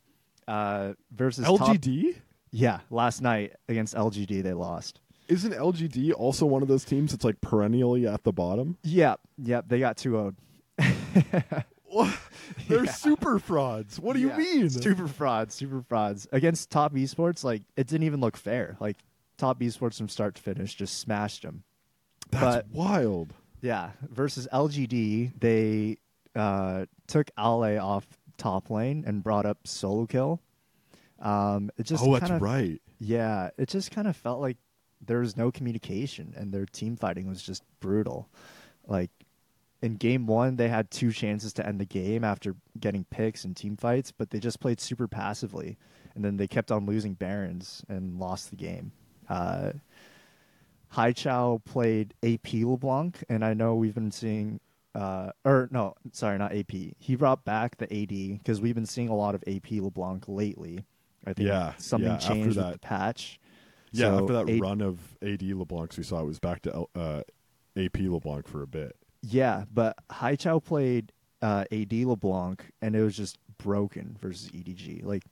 [0.47, 2.15] Uh, versus Top- LGD?
[2.51, 5.01] yeah, last night against LGD, they lost.
[5.27, 8.77] Isn't LGD also one of those teams that's like perennially at the bottom?
[8.83, 10.33] Yep, yep, they got 2
[12.05, 12.17] 0'd.
[12.67, 12.91] They're Yeah.
[12.91, 13.99] super frauds.
[13.99, 14.69] What do you mean?
[14.69, 16.27] Super frauds, super frauds.
[16.31, 18.77] Against Top Esports, like, it didn't even look fair.
[18.79, 18.97] Like,
[19.37, 21.63] Top Esports from start to finish just smashed them.
[22.31, 23.33] That's but- wild.
[23.61, 25.97] Yeah, versus LGD, they
[26.35, 28.05] uh, took Ale off
[28.37, 30.39] top lane and brought up solo kill.
[31.19, 32.79] Um, it just oh, kinda, right.
[32.99, 34.57] Yeah, it just kind of felt like
[35.03, 38.29] there was no communication and their team fighting was just brutal.
[38.85, 39.09] Like
[39.81, 43.55] in game one, they had two chances to end the game after getting picks and
[43.55, 45.77] team fights, but they just played super passively,
[46.15, 48.91] and then they kept on losing barons and lost the game.
[49.29, 49.73] Uh,
[50.89, 54.59] Hai Chao played AP LeBlanc, and I know we've been seeing,
[54.95, 56.71] uh, or no, sorry, not AP.
[56.97, 60.85] He brought back the AD because we've been seeing a lot of AP LeBlanc lately.
[61.25, 63.39] I think Yeah, something yeah, changed with the patch.
[63.91, 66.85] Yeah, So after that A- run of AD LeBlancs we saw, it was back to
[66.95, 67.21] uh,
[67.75, 68.95] AP LeBlanc for a bit.
[69.21, 75.03] Yeah, but Hai Chao played uh, AD LeBlanc, and it was just broken versus EDG.
[75.03, 75.23] Like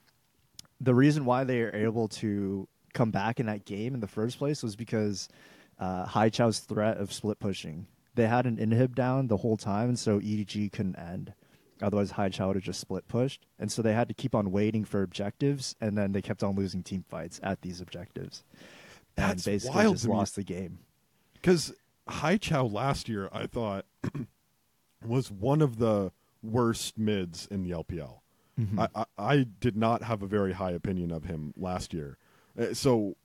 [0.82, 4.38] the reason why they are able to come back in that game in the first
[4.38, 5.28] place was because
[5.80, 7.88] uh, Haichao's threat of split pushing.
[8.16, 11.34] They had an inhib down the whole time, and so EDG couldn't end.
[11.82, 14.86] Otherwise, Haichao would have just split pushed, and so they had to keep on waiting
[14.86, 18.44] for objectives, and then they kept on losing team fights at these objectives,
[19.16, 20.80] That's and basically just lost the game.
[21.34, 21.74] Because
[22.08, 23.86] Hai Chao last year, I thought,
[25.06, 26.12] was one of the
[26.44, 28.20] worst mids in the LPL.
[28.60, 28.80] Mm-hmm.
[28.80, 32.18] I, I, I did not have a very high opinion of him last year.
[32.60, 33.16] Uh, so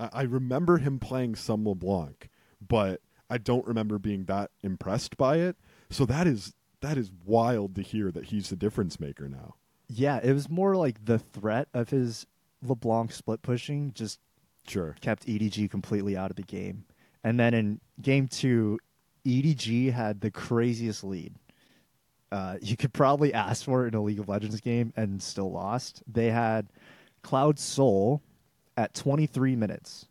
[0.00, 2.28] I, I remember him playing some LeBlanc,
[2.66, 5.56] but I don't remember being that impressed by it.
[5.90, 9.56] So that is that is wild to hear that he's the difference maker now.
[9.88, 12.26] Yeah, it was more like the threat of his
[12.62, 14.20] LeBlanc split pushing just
[14.66, 14.94] Sure.
[15.00, 16.84] kept EDG completely out of the game.
[17.28, 18.78] And then in game two,
[19.26, 21.34] EDG had the craziest lead.
[22.32, 25.52] Uh, you could probably ask for it in a League of Legends game and still
[25.52, 26.02] lost.
[26.10, 26.68] They had
[27.22, 28.22] Cloud Soul
[28.78, 30.06] at 23 minutes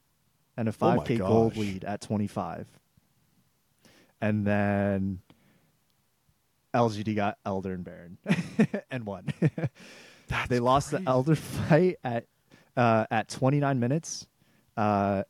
[0.58, 2.68] and a Oh 5k gold lead at 25.
[4.22, 5.22] And then
[6.76, 8.20] LGD got Elder and Baron
[8.92, 9.26] and won.
[10.50, 11.06] They lost crazy.
[11.06, 12.26] the Elder fight at
[12.76, 14.28] uh, at 29 minutes.
[14.76, 15.24] Uh,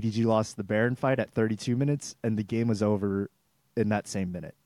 [0.00, 3.30] EDG lost the Baron fight at 32 minutes, and the game was over
[3.76, 4.56] in that same minute.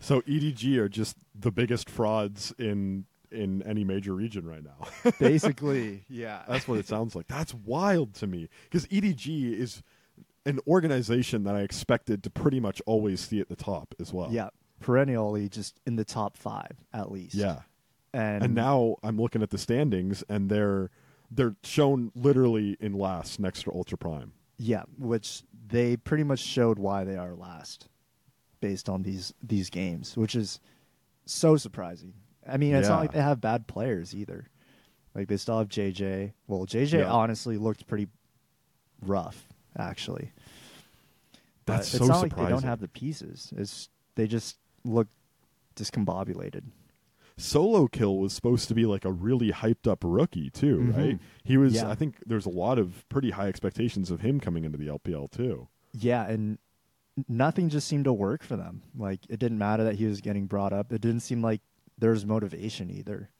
[0.00, 5.10] So EDG are just the biggest frauds in in any major region right now.
[5.20, 6.42] Basically, yeah.
[6.48, 7.28] That's what it sounds like.
[7.28, 9.82] That's wild to me because EDG is
[10.46, 14.28] an organization that I expected to pretty much always see at the top as well.
[14.30, 14.48] yeah,
[14.80, 17.34] perennially just in the top five at least.
[17.34, 17.60] yeah.
[18.14, 20.90] and, And now I'm looking at the standings, and they're
[21.30, 24.32] they're shown literally in last next to Ultra Prime.
[24.56, 27.88] yeah, which they pretty much showed why they are last,
[28.60, 30.60] based on these these games, which is
[31.26, 32.14] so surprising.
[32.46, 34.48] I mean, it's not like they have bad players either.
[35.14, 36.32] Like they still have JJ.
[36.46, 37.10] Well, JJ Yeah.
[37.10, 38.08] honestly looked pretty
[39.02, 40.32] rough, actually.
[41.66, 43.52] But That's it's so not like they don't have the pieces.
[43.56, 45.08] It's they just look
[45.76, 46.62] discombobulated.
[47.38, 50.96] Solo Kill was supposed to be like a really hyped up rookie too, Mhm.
[50.96, 51.18] right?
[51.44, 51.74] He was.
[51.74, 51.88] Yeah.
[51.88, 55.28] I think there's a lot of pretty high expectations of him coming into the LPL
[55.28, 55.68] too.
[55.92, 56.58] Yeah, and
[57.28, 58.82] nothing just seemed to work for them.
[58.96, 60.92] Like it didn't matter that he was getting brought up.
[60.92, 61.60] It didn't seem like
[61.96, 63.30] there was motivation either.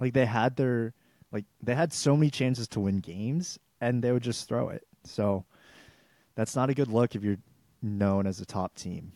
[0.00, 0.94] Like they had their
[1.30, 4.86] like they had so many chances to win games and they would just throw it.
[5.04, 5.44] So
[6.34, 7.38] that's not a good look if you're
[7.82, 9.12] known as a top team.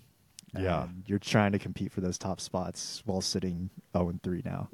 [0.56, 0.86] Yeah.
[1.06, 4.68] You're trying to compete for those top spots while sitting 0 and 3 now.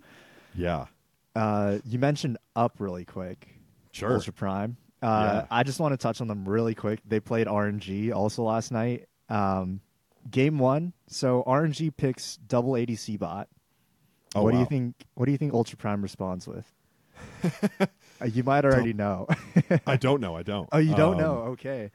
[0.55, 0.87] Yeah,
[1.35, 3.49] Uh, you mentioned up really quick.
[3.93, 4.13] sure.
[4.15, 4.77] Ultra Prime.
[5.03, 5.07] Uh,
[5.43, 5.47] Yeah.
[5.51, 7.01] I just want to touch on them really quick.
[7.07, 9.09] They played RNG also last night.
[9.29, 9.81] Um,
[10.31, 10.93] game one.
[11.09, 13.49] So RNG picks double ADC bot.
[14.37, 14.95] Oh, what do you think?
[15.15, 16.73] What do you think Ultra Prime responds with?
[18.21, 19.27] Uh, you might already know.
[19.89, 20.37] I don't know.
[20.37, 20.69] I don't.
[20.71, 21.35] oh, you don't Um, know?
[21.55, 21.91] Okay.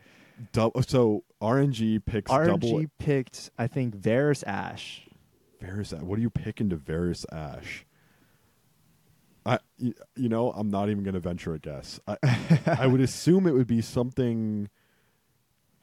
[0.52, 2.58] Dou- so RNG picks double.
[2.58, 5.08] RNG picked, I think, Varus Ashe.
[5.62, 6.02] Varus Ashe.
[6.02, 7.86] What do you pick into Varus Ashe?
[9.46, 9.94] I, you
[10.30, 12.00] know, I'm not even going to venture a guess.
[12.08, 12.18] I,
[12.66, 14.70] I would assume it would be something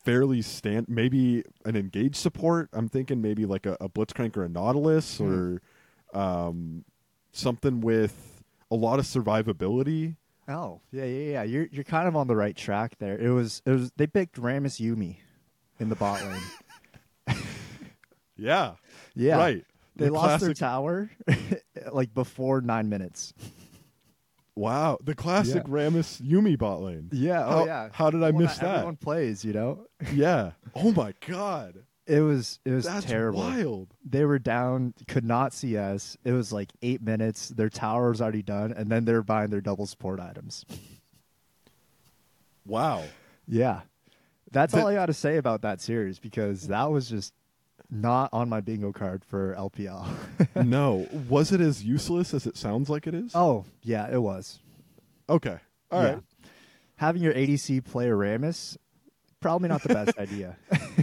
[0.05, 2.69] fairly stand, maybe an engaged support.
[2.73, 5.25] I'm thinking maybe like a, a Blitzcrank or a Nautilus Hmm.
[5.25, 5.63] or
[6.15, 6.85] um,
[7.33, 10.17] something with a lot of survivability.
[10.49, 11.43] Oh, yeah, yeah, yeah.
[11.43, 13.19] You're you're kind of on the right track there.
[13.19, 15.17] It was it was they picked Rammus Yuumi
[15.81, 17.37] in the bot lane.
[18.37, 18.75] Yeah,
[19.15, 19.39] Yeah.
[19.39, 19.65] right.
[19.97, 21.11] They The lost their tower
[21.93, 23.33] like before nine minutes.
[24.55, 25.73] Wow, the classic Yeah.
[25.73, 27.09] Rammus Yuumi bot lane.
[27.13, 27.45] Yeah.
[27.45, 27.89] Oh, how- oh yeah.
[27.93, 28.75] how did I Well, miss that?
[28.77, 29.45] Everyone plays.
[29.45, 29.87] You know.
[30.13, 30.53] Yeah.
[30.75, 31.79] Oh my god.
[32.07, 33.41] It was it was That's terrible.
[33.41, 33.89] wild.
[34.09, 36.17] They were down, could not see us.
[36.25, 37.49] It was like eight minutes.
[37.49, 40.65] Their tower was already done, and then they're buying their double support items.
[42.65, 43.05] Wow.
[43.49, 43.83] Yeah,
[44.51, 47.33] that's That- all I got to say about that series because that was just
[47.91, 50.07] not on my bingo card for LPL.
[50.67, 51.07] no.
[51.29, 53.33] Was it as useless as it sounds like it is?
[53.35, 54.59] oh yeah, it was.
[55.29, 55.59] Okay.
[55.91, 56.15] All right.
[56.43, 56.49] Yeah.
[56.97, 58.77] Having your ADC play a Rammus,
[59.47, 60.57] probably not the best idea.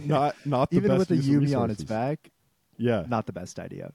[0.03, 2.29] Not not the Even best with the Yuumi on its back,
[2.77, 3.05] Yeah.
[3.07, 3.91] not the best idea.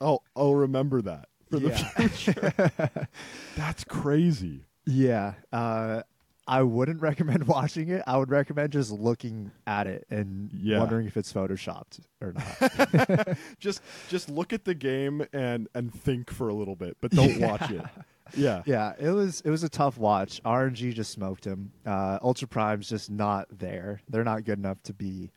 [0.00, 1.88] I'll I'll remember that for the Yeah.
[2.08, 2.52] future.
[3.56, 4.64] That's crazy.
[4.86, 6.02] Yeah, uh,
[6.46, 8.02] I wouldn't recommend watching it.
[8.06, 10.78] I would recommend just looking at it and Yeah.
[10.80, 13.36] wondering if it's photoshopped or not.
[13.60, 17.38] Just just look at the game and and think for a little bit, but don't
[17.40, 17.84] watch it.
[18.36, 18.62] Yeah.
[18.66, 20.42] yeah, it was it was a tough watch.
[20.44, 21.72] RNG just smoked him.
[21.86, 24.00] Uh, Ultra Prime's just not there.
[24.08, 25.30] They're not good enough to be.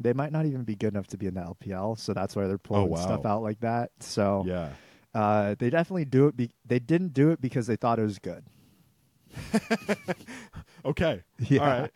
[0.00, 1.98] They might not even be good enough to be in the LPL.
[1.98, 2.96] So that's why they're pulling Oh, wow.
[2.96, 3.90] stuff out like that.
[4.00, 4.70] So Yeah.
[5.14, 6.36] Uh, they definitely do it.
[6.36, 8.44] Be- they didn't do it because they thought it was good.
[10.86, 11.22] Okay.
[11.38, 11.60] Yeah.
[11.60, 11.90] All right.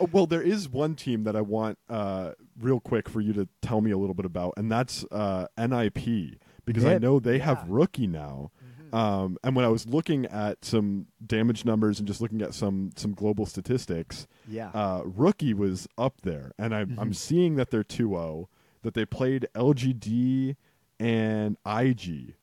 [0.00, 3.48] Oh, well, there is one team that I want uh, real quick for you to
[3.62, 7.64] tell me a little bit about, and that's uh, NIP because I know they have
[7.68, 8.50] rookie now.
[8.94, 12.90] Um, and when I was looking at some damage numbers and just looking at some
[12.96, 14.68] some global statistics, Yeah.
[14.72, 18.46] uh, rookie was up there, and I'm I'm seeing that they're 2-0,
[18.82, 20.56] that they played LGD
[21.00, 22.34] and IG.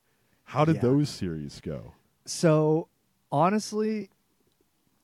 [0.45, 0.81] How did Yeah.
[0.81, 1.93] those series go?
[2.25, 2.87] So
[3.31, 4.09] honestly,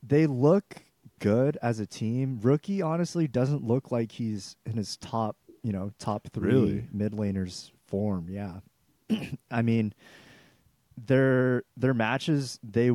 [0.03, 0.83] they look
[1.19, 2.39] good as a team.
[2.41, 6.87] Rookie honestly doesn't look like he's in his top, you know, top three Really?
[6.91, 8.27] mid laners form.
[8.29, 8.59] Yeah,
[9.51, 9.93] I mean,
[10.97, 12.91] their their matches they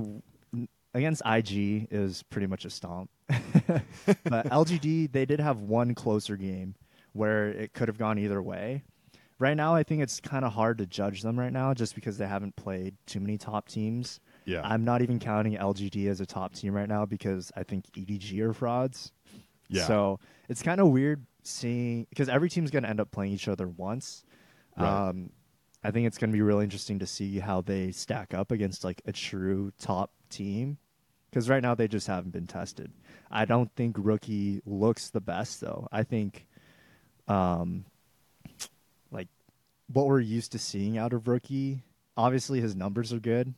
[0.95, 3.11] against IG is pretty much a stomp.
[3.29, 6.75] but LGD they did have one closer game
[7.13, 8.83] where it could have gone either way.
[9.39, 12.17] Right now, I think it's kind of hard to judge them right now just because
[12.17, 14.21] they haven't played too many top teams.
[14.45, 14.61] Yeah.
[14.63, 18.39] I'm not even counting LGD as a top team right now because I think EDG
[18.39, 19.11] are frauds.
[19.69, 19.87] Yeah.
[19.87, 23.49] So it's kind of weird seeing because every team's going to end up playing each
[23.49, 24.25] other once.
[24.79, 25.09] Right.
[25.09, 25.31] Um,
[25.85, 28.85] I think it's going to be really interesting to see how they stack up against
[28.85, 30.79] like a true top team
[31.31, 32.93] because right now they just haven't been tested.
[33.31, 35.89] I don't think rookie looks the best though.
[35.91, 36.47] I think,
[37.27, 37.85] um,
[39.11, 39.29] like
[39.93, 41.83] what we're used to seeing out of rookie.
[42.17, 43.55] Obviously, his numbers are good,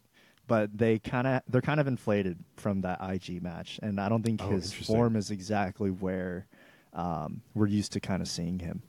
[0.47, 4.23] but they kind of they're kind of inflated from that IG match, and I don't
[4.23, 6.47] think Oh, his form is exactly where
[6.93, 8.83] um, we're used to kind of seeing him.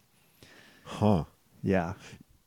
[0.83, 1.23] Huh.
[1.63, 1.93] Yeah,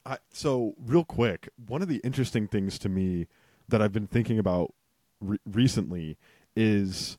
[0.09, 3.27] I, so real quick, one of the interesting things to me
[3.69, 4.73] that I've been thinking about
[5.21, 6.17] re- recently
[6.57, 7.19] is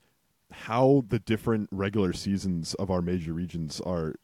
[0.52, 4.16] how the different regular seasons of our major regions are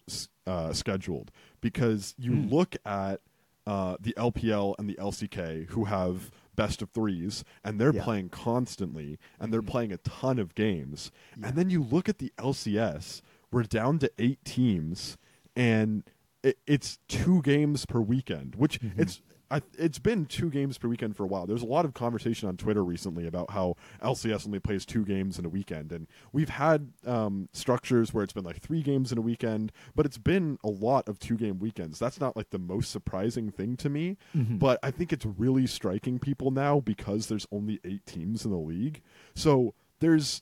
[0.47, 1.32] uh, scheduled.
[1.62, 2.47] Because you Hmm.
[2.49, 3.21] look at
[3.67, 8.04] uh, the LPL and the LCK, who have best of threes, and they're Yeah.
[8.04, 9.67] playing constantly, and they're Mhm.
[9.67, 11.12] playing a ton of games.
[11.36, 11.47] Yeah.
[11.47, 15.17] And then you look at the LCS, we're down to eight teams,
[15.56, 16.04] and
[16.45, 18.99] it, it's two games per weekend, which Mhm.
[18.99, 21.45] it's I, it's been two games per weekend for a while.
[21.45, 25.38] There's a lot of conversation on Twitter recently about how LCS only plays two games
[25.38, 29.19] in a weekend, and we've had um, structures where it's been like three games in
[29.19, 31.99] a weekend, but it's been a lot of two game weekends.
[31.99, 34.58] That's not like the most surprising thing to me, Mhm.
[34.58, 38.58] but I think it's really striking people now because there's only eight teams in the
[38.58, 39.03] league.
[39.36, 40.41] So there's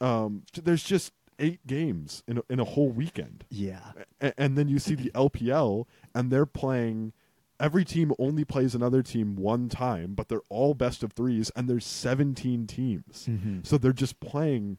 [0.00, 4.68] um, there's just eight games in a, in a whole weekend yeah, a- and then
[4.68, 7.12] you see the LPL, and they're playing.
[7.60, 11.68] Every team only plays another team one time, but they're all best of threes, and
[11.68, 13.26] there's 17 teams.
[13.30, 13.64] Mhm.
[13.66, 14.78] So they're just playing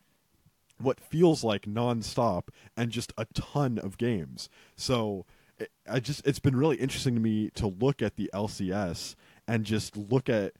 [0.79, 4.49] what feels like nonstop and just a ton of games.
[4.75, 5.25] So
[5.59, 9.15] it, I just it's been really interesting to me to look at the LCS
[9.47, 10.53] and just look at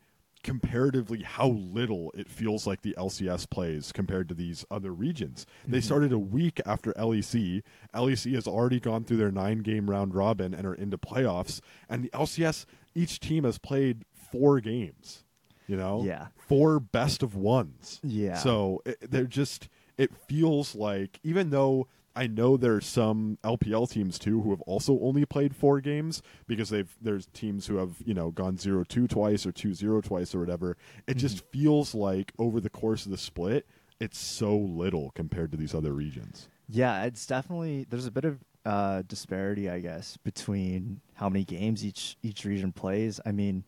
[0.44, 5.46] comparatively how little it feels like the LCS plays compared to these other regions.
[5.68, 5.84] They Mhm.
[5.84, 7.64] started a week after LEC.
[7.94, 11.62] LEC has already gone through their nine game round robin and are into playoffs.
[11.90, 15.24] And the LCS, each team has played four games.
[15.66, 16.28] You know, Yeah.
[16.36, 18.02] four best of ones.
[18.04, 18.36] Yeah.
[18.38, 19.70] So it, they're just.
[19.98, 25.00] It feels like even though I know there's some LPL teams too who have also
[25.02, 29.08] only played four games because they've there's teams who have you know gone zero two
[29.08, 30.78] twice or two zero twice or whatever.
[31.08, 33.68] It just feels like over the course of the split,
[34.00, 36.50] it's so little compared to these other regions.
[36.70, 41.86] Yeah, it's definitely there's a bit of uh, disparity, I guess, between how many games
[41.86, 43.20] each each region plays.
[43.26, 43.64] I mean,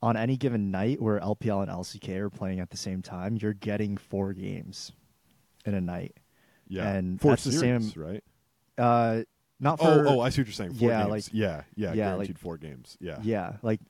[0.00, 3.52] on any given night where LPL and LCK are playing at the same time, you're
[3.52, 4.92] getting four games
[5.64, 6.16] in a night.
[6.72, 8.24] Yeah, And four that's the same- right?
[8.78, 9.22] Uh,
[9.60, 10.74] not for oh, oh, I see what you're saying.
[10.74, 11.10] Four Yeah, games.
[11.10, 12.96] like- yeah, yeah, yeah, guaranteed like- four games.
[13.00, 13.80] Yeah, yeah, like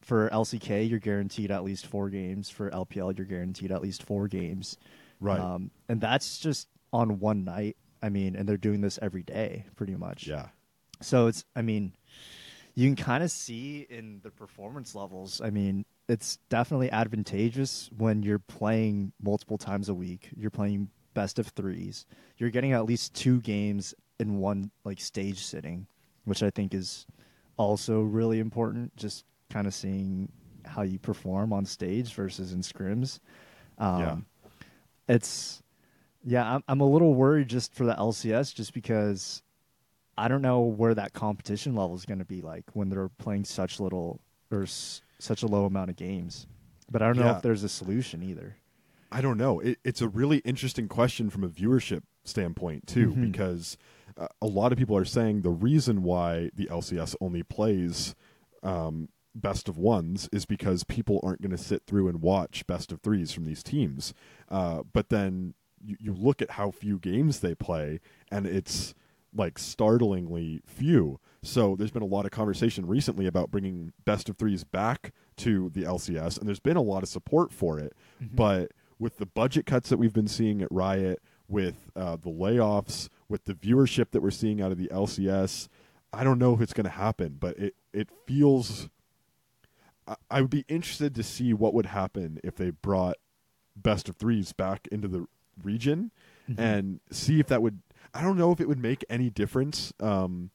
[0.00, 2.50] for LCK, you're guaranteed at least four games.
[2.50, 4.76] For LPL, you're guaranteed at least four games.
[5.20, 5.38] right.
[5.38, 7.76] Um, and that's just on one night.
[8.02, 10.26] I mean, and they're doing this every day, pretty much.
[10.26, 10.48] yeah,
[11.00, 11.92] So it's, I mean,
[12.74, 15.40] you can kind of see in the performance levels.
[15.40, 20.30] I mean, it's definitely advantageous when you're playing multiple times a week.
[20.36, 22.06] You're playing best of threes.
[22.38, 25.86] You're getting at least two games in one like stage sitting,
[26.24, 27.06] which I think is
[27.56, 28.94] also really important.
[28.96, 30.30] Just kind of seeing
[30.64, 33.18] how you perform on stage versus in scrims.
[33.78, 34.16] Um, Yeah.
[35.08, 35.62] It's
[36.24, 39.42] yeah, I'm I'm a little worried just for the LCS, just because
[40.16, 43.44] I don't know where that competition level is going to be like when they're playing
[43.44, 46.46] such little or s- such a low amount of games.
[46.90, 48.56] But I don't know if there's a solution either.
[49.12, 49.60] I don't know.
[49.60, 53.30] It, it's a really interesting question from a viewership standpoint too, Mhm.
[53.32, 53.76] because
[54.16, 58.14] uh, a lot of people are saying the reason why the LCS only plays
[58.62, 62.92] um, best of ones is because people aren't going to sit through and watch best
[62.92, 64.12] of threes from these teams.
[64.50, 65.54] Uh, but then
[65.84, 68.00] you, you look at how few games they play,
[68.30, 68.94] and it's
[69.34, 71.18] like startlingly few.
[71.42, 75.70] So there's been a lot of conversation recently about bringing best of threes back to
[75.70, 77.94] the LCS, and there's been a lot of support for it.
[78.22, 78.36] Mm-hmm.
[78.36, 78.72] But
[79.02, 83.44] with the budget cuts that we've been seeing at Riot, with uh, the layoffs, with
[83.44, 85.68] the viewership that we're seeing out of the LCS,
[86.12, 87.36] I don't know if it's going to happen.
[87.38, 88.88] But it it feels.
[90.06, 93.16] I, I would be interested to see what would happen if they brought
[93.76, 95.26] best of threes back into the
[95.62, 96.10] region
[96.50, 96.60] Mm-hmm.
[96.60, 97.82] and see if that would
[98.12, 100.50] I don't know if it would make any difference um,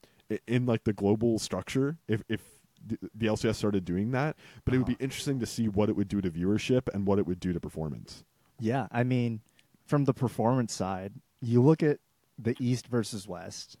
[0.46, 2.42] in like the global structure if if
[2.86, 4.36] the, LCS started doing that,
[4.66, 5.04] but it would be Uh-huh.
[5.04, 7.58] interesting to see what it would do to viewership and what it would do to
[7.60, 8.22] performance.
[8.60, 9.40] Yeah, I mean,
[9.86, 11.98] from the performance side, you look at
[12.38, 13.76] the East versus West,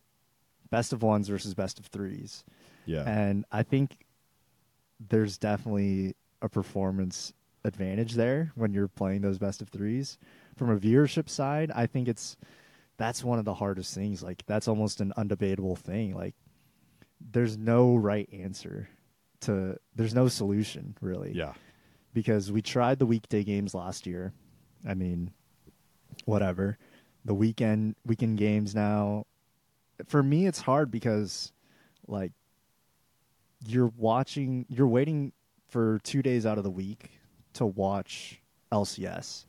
[0.70, 2.44] best of ones versus best of threes,
[2.86, 4.04] Yeah, and I think
[5.00, 7.32] there's definitely a performance
[7.64, 10.18] advantage there when you're playing those best of threes.
[10.56, 12.36] From a viewership side, I think it's
[12.96, 14.22] that's one of the hardest things.
[14.22, 16.14] Like that's almost an undebatable thing.
[16.14, 16.34] Like
[17.20, 18.88] there's no right answer
[19.40, 21.52] to there's no solution really yeah,
[22.12, 24.32] because we tried the weekday games last year.
[24.86, 25.32] I mean,
[26.24, 26.78] whatever.
[27.24, 29.26] The weekend weekend games now
[30.06, 31.52] for me it's hard because
[32.06, 32.32] like
[33.66, 35.32] you're watching you're waiting
[35.68, 37.10] for 2 days out of the week
[37.54, 38.40] to watch
[38.72, 39.44] LCS.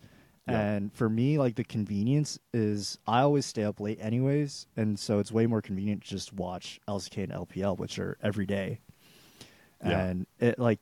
[0.47, 0.59] Yeah.
[0.59, 5.19] And for me like the convenience is I always stay up late anyways and so
[5.19, 8.81] it's way more convenient to just watch LCK and LPL which are every day.
[9.85, 10.05] Yeah.
[10.05, 10.79] And it like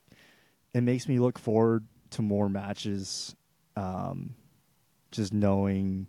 [0.74, 3.36] it makes me look forward to more matches
[3.78, 4.34] um
[5.12, 6.08] just knowing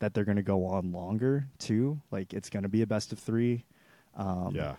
[0.00, 2.00] that they're going to go on longer too.
[2.10, 3.64] Like it's going to be a best of 3
[4.16, 4.74] um yeah,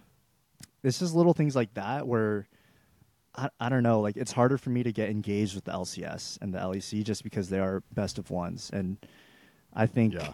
[0.84, 2.48] it's just little things like that where
[3.36, 4.02] I, I don't know.
[4.02, 7.24] Like it's harder for me to get engaged with the LCS and the LEC just
[7.24, 8.70] because they are best of ones.
[8.74, 8.98] And
[9.74, 10.34] I think yeah,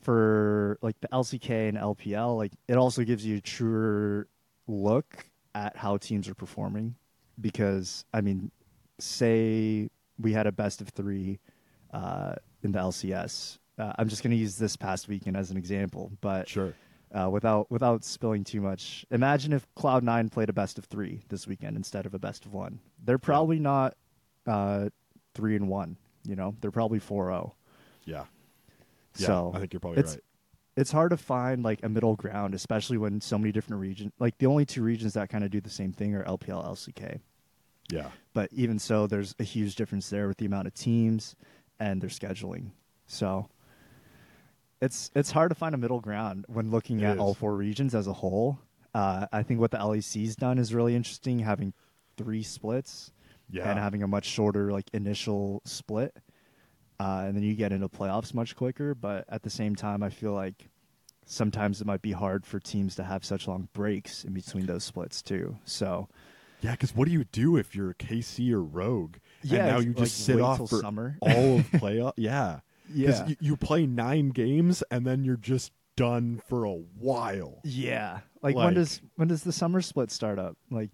[0.00, 4.28] for like the LCK and LPL, like it also gives you a truer
[4.68, 6.94] look at how teams are performing.
[7.40, 8.50] Because I mean,
[8.98, 9.88] say
[10.20, 11.38] we had a best of three
[11.92, 13.58] uh, in the LCS.
[13.78, 16.74] Uh, I'm just going to use this past weekend as an example, but sure,
[17.12, 21.22] uh, without without spilling too much, imagine if Cloud Nine played a best of three
[21.28, 22.80] this weekend instead of a best of one.
[23.02, 23.96] They're probably not
[24.46, 24.90] uh,
[25.34, 25.96] three and one.
[26.24, 27.52] You know, they're probably 4-0.
[28.04, 28.24] yeah,
[29.16, 29.26] yeah.
[29.26, 30.24] So I think you're probably it's right.
[30.76, 34.12] it's hard to find like a middle ground, especially when so many different regions.
[34.18, 37.20] Like the only two regions that kind of do the same thing are LPL, LCK.
[37.92, 41.36] Yeah, But even so, there's a huge difference there with the amount of teams
[41.78, 42.70] and their scheduling.
[43.06, 43.48] So
[44.80, 47.94] it's it's hard to find a middle ground when looking It at all four regions
[47.94, 48.58] as a whole.
[48.94, 51.72] Uh, I think what the LEC's done is really interesting, having
[52.16, 53.12] three splits
[53.50, 56.16] yeah, and having a much shorter like initial split,
[56.98, 58.94] uh, and then you get into playoffs much quicker.
[58.94, 60.68] But at the same time, I feel like
[61.26, 64.82] sometimes it might be hard for teams to have such long breaks in between those
[64.84, 65.56] splits too.
[65.64, 66.08] So
[66.60, 66.72] yeah.
[66.72, 69.16] Because what do you do if you're a KC or Rogue?
[69.42, 71.16] Yeah, and now you like, just sit off for summer.
[71.22, 72.12] all of playoff.
[72.16, 72.60] Yeah,
[72.92, 73.26] Yeah.
[73.26, 77.60] you, you play nine games and then you're just done for a while.
[77.64, 80.56] yeah, like, Like- when does when does the summer split start up?
[80.70, 80.90] Like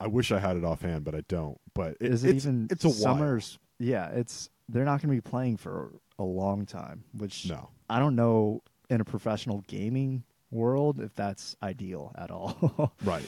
[0.00, 1.58] I wish I had it offhand, but I don't.
[1.72, 3.40] But it, is it it's, even it's a while.
[3.78, 7.68] Yeah, it's they're not going to be playing for a long time, which No.
[7.90, 12.92] I don't know in a professional gaming world if that's ideal at all.
[13.04, 13.24] Right.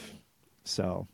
[0.63, 1.07] so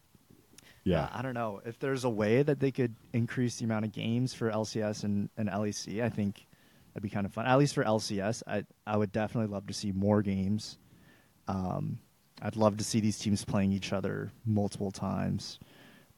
[0.84, 1.10] Yeah.
[1.12, 4.34] I don't know if there's a way that they could increase the amount of games
[4.34, 6.04] for LCS and, and LEC.
[6.04, 6.46] I think
[6.94, 7.46] that'd be kind of fun.
[7.46, 10.78] At least for LCS, I I would definitely love to see more games.
[11.48, 12.00] Um,
[12.42, 15.60] I'd love to see these teams playing each other multiple times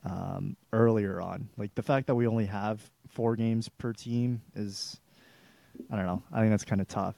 [0.03, 1.49] um, earlier on.
[1.57, 4.99] Like the fact that we only have four games per team is,
[5.91, 6.23] I don't know.
[6.31, 7.15] I think that's kind of tough.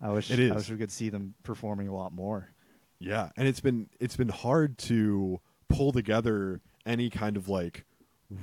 [0.00, 0.52] I wish It is.
[0.52, 2.50] I wish we could see them performing a lot more.
[2.98, 7.84] Yeah, and it's been it's been hard to pull together any kind of like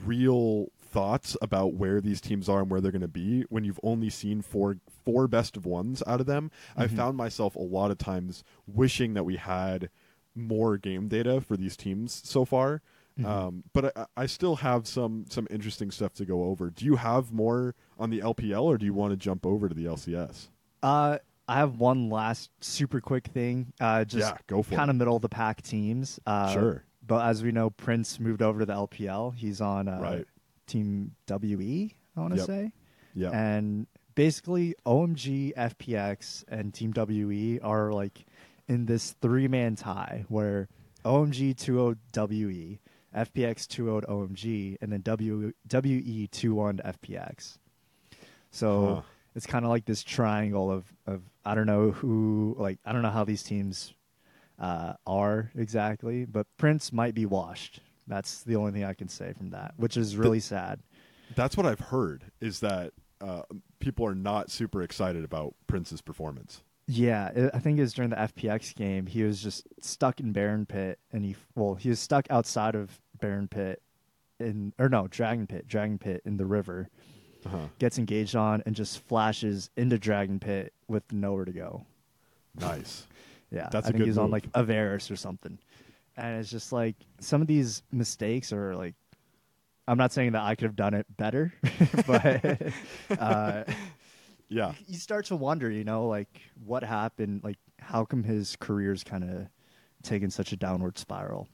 [0.06, 3.80] real thoughts about where these teams are and where they're going to be when you've
[3.84, 6.52] only seen four four best of ones out of them.
[6.76, 6.96] I Mhm.
[6.96, 9.90] found myself a lot of times wishing that we had
[10.36, 12.82] more game data for these teams so far.
[13.20, 13.26] Mhm.
[13.26, 16.70] Um, but I, I still have some some interesting stuff to go over.
[16.70, 19.76] Do you have more on the LPL, or do you want to jump over to
[19.76, 20.50] the LCS?
[20.84, 21.18] Uh,
[21.48, 23.74] I have one last super quick thing.
[23.80, 26.20] Uh, just yeah, go for kind of middle of the pack teams.
[26.26, 26.84] Uh, Sure.
[27.06, 29.36] But as we know, Prince moved over to the LPL.
[29.36, 30.26] He's on uh, Right.
[30.68, 32.46] Team WE, I want to Yep.
[32.48, 32.72] say.
[33.14, 38.26] Yeah, And basically, OMG, FPX, and Team WE are like
[38.68, 40.70] in this three man tie where
[41.04, 42.80] OMG 2 WE
[43.14, 47.58] FPX 2 0 OMG, and then W WE 2 1 to FPX.
[48.52, 49.02] So Huh.
[49.36, 53.02] it's kind of like this triangle of, of I don't know who like I don't
[53.02, 53.94] know how these teams
[54.62, 57.82] uh, are exactly, but Prince might be washed.
[58.08, 60.80] That's the only thing I can say from that, which is really sad.
[61.36, 63.42] That's what I've heard is that uh,
[63.80, 66.62] people are not super excited about Prince's performance.
[66.88, 69.08] Yeah, it, I think it was during the FPX game.
[69.08, 73.00] He was just stuck in Baron Pit, and he well, he was stuck outside of
[73.20, 73.82] Baron Pit,
[74.40, 76.90] in or no Dragon Pit, Dragon Pit in the river.
[77.46, 77.68] Uh-huh.
[77.80, 81.86] Gets engaged on and just flashes into Dragon Pit with nowhere to go.
[82.60, 83.08] Nice.
[83.52, 85.58] Yeah, That's I a think he's on like a Varus or something,
[86.16, 88.96] and it's just like some of these mistakes are like.
[89.88, 91.52] I'm not saying that I could have done it better,
[92.08, 92.62] but
[93.20, 93.64] uh,
[94.48, 94.74] Yeah.
[94.88, 99.24] you start to wonder, you know, like what happened, like how come his career's kind
[99.24, 99.48] of
[100.04, 101.50] taken such a downward spiral?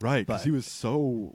[0.00, 1.34] Right, because he was so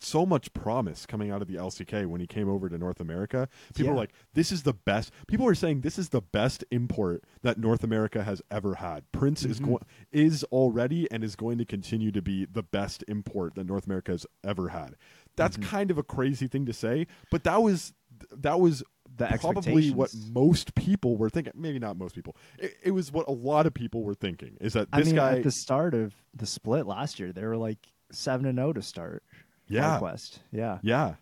[0.00, 3.48] so much promise coming out of the LCK when he came over to North America.
[3.74, 3.90] People Yeah.
[3.92, 7.58] were like, "This is the best." People were saying this is the best import that
[7.58, 9.10] North America has ever had.
[9.12, 9.64] Prince is Mhm.
[9.66, 13.86] going is already and is going to continue to be the best import that North
[13.86, 14.96] America has ever had.
[15.36, 15.62] That's Mhm.
[15.62, 17.92] kind of a crazy thing to say, but that was
[18.36, 18.82] that was
[19.16, 21.52] The probably what most people were thinking.
[21.56, 22.36] Maybe not most people.
[22.58, 24.56] It, it was what a lot of people were thinking.
[24.60, 25.36] Is that I this mean, guy?
[25.38, 28.82] at the start of the split last year, they were like seven and zero to
[28.82, 29.22] start.
[29.70, 29.98] Yeah.
[29.98, 30.40] Quest.
[30.52, 30.78] Yeah.
[30.82, 31.14] Yeah.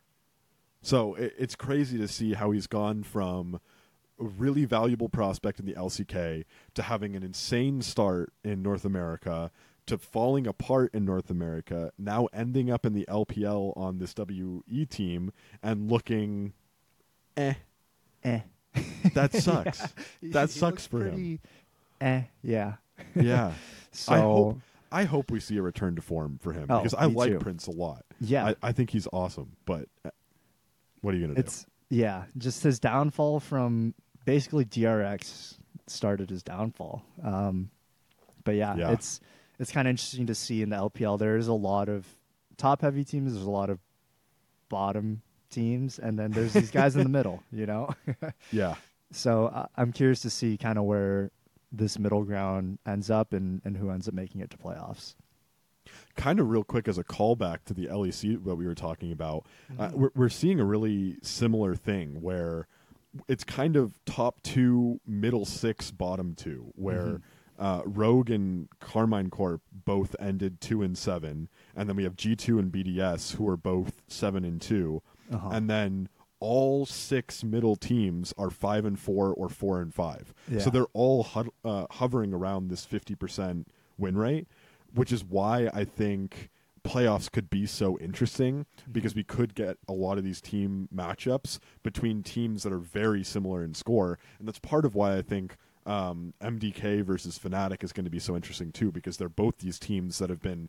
[0.83, 3.61] So it, it's crazy to see how he's gone from
[4.21, 6.45] a really valuable prospect in the LCK
[6.75, 9.51] to having an insane start in North America
[9.87, 14.85] to falling apart in North America, now ending up in the LPL on this WE
[14.87, 15.33] team
[15.63, 16.53] and looking
[17.37, 17.55] eh.
[18.23, 18.41] Eh.
[19.15, 19.79] That sucks.
[20.23, 21.41] That He sucks for him.
[22.01, 22.23] Eh.
[22.43, 22.75] Yeah.
[23.15, 23.53] Yeah.
[23.91, 24.61] So I hope
[24.91, 27.39] I hope we see a return to form for him Oh, because I like too.
[27.39, 28.05] Prince a lot.
[28.21, 30.11] yeah, I, I think he's awesome, but uh,
[31.03, 31.41] what are you gonna do?
[31.41, 37.03] it's yeah, just his downfall from basically DRX started his downfall.
[37.23, 37.71] Um,
[38.45, 38.93] but yeah, Yeah.
[38.93, 39.21] it's
[39.59, 41.19] it's kind of interesting to see in the LPL.
[41.19, 42.07] There is a lot of
[42.57, 43.33] top heavy teams.
[43.35, 43.79] There's a lot of
[44.69, 47.43] bottom teams, and then there's these guys in the middle.
[47.53, 47.95] You know.
[48.53, 48.75] Yeah.
[49.13, 51.31] so uh, I'm curious to see kind of where
[51.71, 55.15] this middle ground ends up and and who ends up making it to playoffs.
[56.17, 59.47] kind of real quick as a callback to the LEC that we were talking about,
[59.79, 62.67] uh, we're, we're seeing a really similar thing where
[63.27, 67.23] it's kind of top two, middle six, bottom two, where Mhm.
[67.59, 72.37] uh, Rogue and Karmine Corp both ended two and seven, and then we have G
[72.37, 75.03] two and BDS who are both seven and 2
[75.33, 75.49] Uh-huh.
[75.53, 76.09] and then
[76.41, 80.33] all six middle teams are five and four or four and five.
[80.49, 80.61] Yeah.
[80.61, 83.69] So they're all hu- uh, hovering around this fifty percent
[83.99, 84.47] win rate,
[84.95, 86.51] which is why I think
[86.85, 91.59] playoffs could be so interesting because we could get a lot of these team matchups
[91.83, 95.57] between teams that are very similar in score, and that's part of why I think
[95.87, 99.79] um, MDK versus Fnatic is going to be so interesting too because they're both these
[99.79, 100.69] teams that have been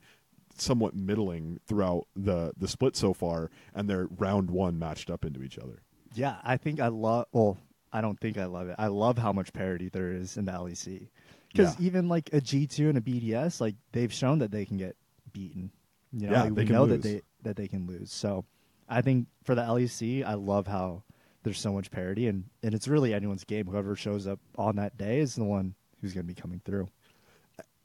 [0.62, 5.42] somewhat middling throughout the the split so far, and they're round one matched up into
[5.44, 5.82] each other.
[6.14, 7.26] Yeah, I think I love.
[7.32, 7.58] Well,
[7.94, 8.76] I don't think I love it.
[8.80, 11.08] I love how much parity there is in the LEC.
[11.52, 11.88] Because Yeah.
[11.88, 14.96] even like a G two and a BDS, like they've shown that they can get
[15.34, 15.72] beaten.
[16.12, 17.02] You know, Yeah, like, they we can know lose.
[17.02, 18.12] that they that they can lose.
[18.12, 18.46] So,
[18.88, 21.04] I think for the LEC, I love how
[21.44, 23.68] there's so much parity, and and it's really anyone's game.
[23.68, 26.88] Whoever shows up on that day is the one who's going to be coming through.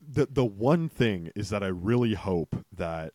[0.09, 3.13] The the one thing is that I really hope that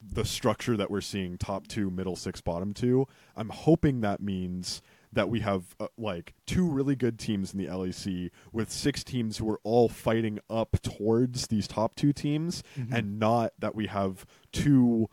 [0.00, 4.80] the structure that we're seeing top two, middle six, bottom two, I'm hoping that means
[5.12, 9.38] that we have uh, like two really good teams in the LEC with six teams
[9.38, 12.92] who are all fighting up towards these top two teams, Mhm.
[12.92, 15.08] and not that we have two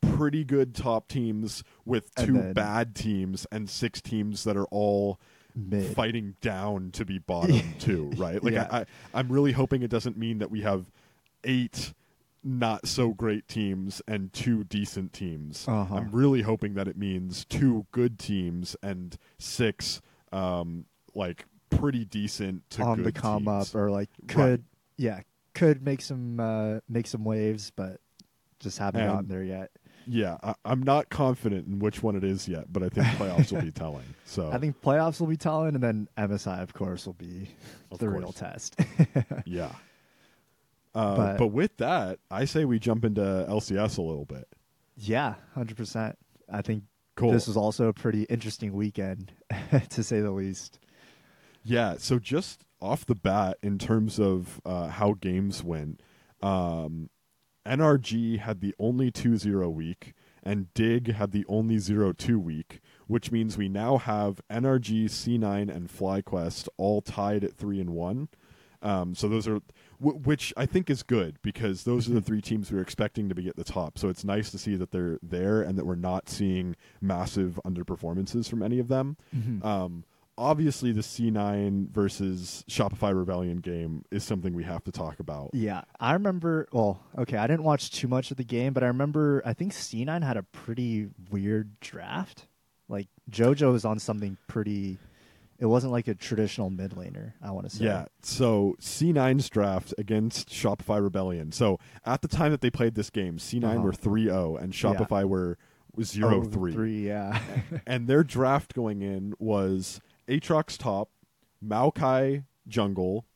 [0.00, 5.20] pretty good top teams with two then- bad teams and six teams that are all
[5.56, 5.94] Mid.
[5.96, 8.42] fighting down to be bottom two, right?
[8.44, 8.68] Like Yeah.
[8.70, 10.84] I, I, I'm really hoping it doesn't mean that we have
[11.44, 11.94] eight
[12.44, 15.66] not so great teams and two decent teams.
[15.66, 15.94] Uh-huh.
[15.96, 20.00] I'm really hoping that it means two good teams and six
[20.32, 20.84] um
[21.14, 23.74] like pretty decent to on good the come teams.
[23.74, 24.28] up or like Right.
[24.28, 24.64] could
[24.96, 25.20] yeah
[25.54, 28.00] could make some uh, make some waves, but
[28.60, 29.70] just haven't And- gotten there yet.
[30.06, 33.52] Yeah, I, I'm not confident in which one it is yet, but I think playoffs
[33.52, 34.04] will be telling.
[34.24, 37.48] So I think playoffs will be telling, and then MSI, of course, will be
[37.90, 38.18] Of the course.
[38.20, 38.78] real test.
[39.44, 39.72] yeah.
[40.94, 44.48] Uh, But- but with that, I say we jump into LCS a little bit.
[44.96, 46.16] yeah, hundred percent.
[46.50, 46.84] I think
[47.16, 47.32] Cool.
[47.32, 49.32] this was also a pretty interesting weekend,
[49.90, 50.78] to say the least.
[51.64, 56.00] Yeah, so just off the bat, in terms of uh, how games went,
[56.42, 57.10] um,
[57.66, 63.58] NRG had the only 2-0 week, and Dig had the only 0-2 week, which means
[63.58, 68.28] we now have NRG, C9, and FlyQuest all tied at three and one.
[68.82, 69.60] Um, so those are,
[70.00, 73.28] w- which I think is good because those are the three teams we are expecting
[73.28, 73.98] to be at the top.
[73.98, 78.48] So it's nice to see that they're there and that we're not seeing massive underperformances
[78.48, 79.16] from any of them.
[79.66, 80.04] Um,
[80.38, 85.50] obviously, the C9 versus Shopify Rebellion game is something we have to talk about.
[85.52, 86.68] Yeah, I remember.
[86.72, 89.42] Well, okay, I didn't watch too much of the game, but I remember.
[89.44, 92.46] I think C9 had a pretty weird draft.
[92.88, 94.98] Like JoJo was on something pretty.
[95.58, 97.32] It wasn't like a traditional mid laner.
[97.42, 97.86] I want to say.
[97.86, 98.04] Yeah.
[98.22, 101.50] So C9's draft against Shopify Rebellion.
[101.50, 103.80] So at the time that they played this game, C9 Uh-huh.
[103.80, 105.56] were 3-0 and Shopify were
[105.94, 106.72] was 0 Oh, 3.
[106.74, 107.40] Three, yeah.
[107.86, 111.10] And their draft going in was Aatrox top,
[111.64, 113.26] Maokai jungle,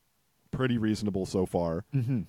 [0.51, 1.85] pretty reasonable so far.
[1.93, 2.21] mm-hmm.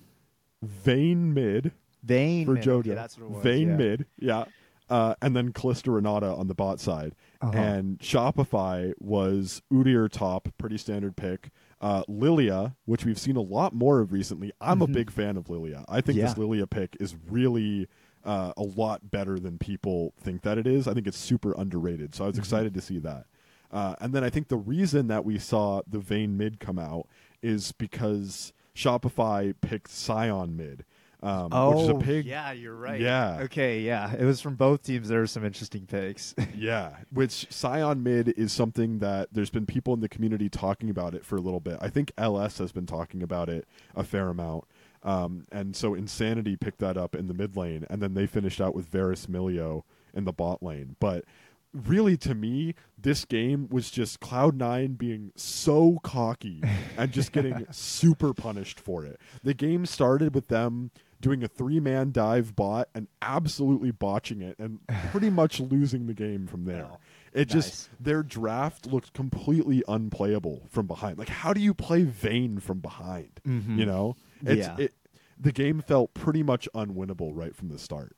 [0.61, 1.71] Vayne mid
[2.03, 2.63] Vayne for mid.
[2.63, 2.69] JoJo.
[2.79, 3.43] Okay, that's what it was.
[3.43, 3.75] Vayne yeah.
[3.75, 4.45] mid, yeah.
[4.89, 7.15] Uh, and then Kalista Renata on the bot side.
[7.41, 7.57] Uh-huh.
[7.57, 11.49] And Shopify was Udyr top, pretty standard pick.
[11.81, 14.51] Uh, Lilia, which we've seen a lot more of recently.
[14.61, 14.93] I'm a Mhm.
[14.93, 15.83] big fan of Lilia.
[15.89, 17.87] I think this Lilia pick is really
[18.25, 20.87] uh, a lot better than people think that it is.
[20.87, 22.15] I think it's super underrated.
[22.15, 22.39] So I was Mhm.
[22.39, 23.25] excited to see that.
[23.73, 27.07] Uh, and then I think the reason that we saw the Vayne mid come out
[27.41, 30.85] is because Shopify picked Sion mid,
[31.21, 32.25] um, Oh, which is a pig.
[32.25, 32.99] yeah, you're right.
[33.01, 33.39] Yeah.
[33.43, 34.13] Okay, yeah.
[34.13, 35.09] It was from both teams.
[35.09, 36.35] There were some interesting picks.
[36.55, 41.15] Yeah, which Sion mid is something that there's been people in the community talking about
[41.15, 41.77] it for a little bit.
[41.81, 44.65] I think LS has been talking about it a fair amount.
[45.01, 48.61] Um, and so Insanity picked that up in the mid lane, and then they finished
[48.61, 50.95] out with Varus Milio in the bot lane.
[51.01, 51.25] But
[51.73, 56.61] really, to me, this game was just Cloud9 being so cocky
[56.97, 59.19] and just getting super punished for it.
[59.43, 64.57] The game started with them doing a three man dive bot and absolutely botching it
[64.59, 64.79] and
[65.11, 66.87] pretty much losing the game from there.
[66.91, 66.97] Oh,
[67.31, 67.53] It nice.
[67.65, 71.17] just their draft looked completely unplayable from behind.
[71.17, 73.39] Like how do you play Vayne from behind?
[73.47, 73.77] Mhm.
[73.79, 74.15] You know?
[74.41, 74.75] It's Yeah.
[74.77, 74.93] it
[75.39, 78.15] the game felt pretty much unwinnable right from the start.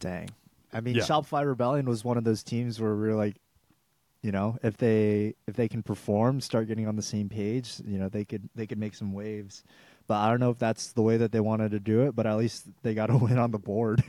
[0.00, 0.28] Dang.
[0.72, 1.02] I mean, Yeah.
[1.02, 3.36] Shopify Rebellion was one of those teams where we are like,
[4.22, 7.98] you know, if they if they can perform, start getting on the same page, you
[7.98, 9.62] know, they could they could make some waves.
[10.06, 12.16] But I don't know if that's the way that they wanted to do it.
[12.16, 14.02] But at least they got a win on the board.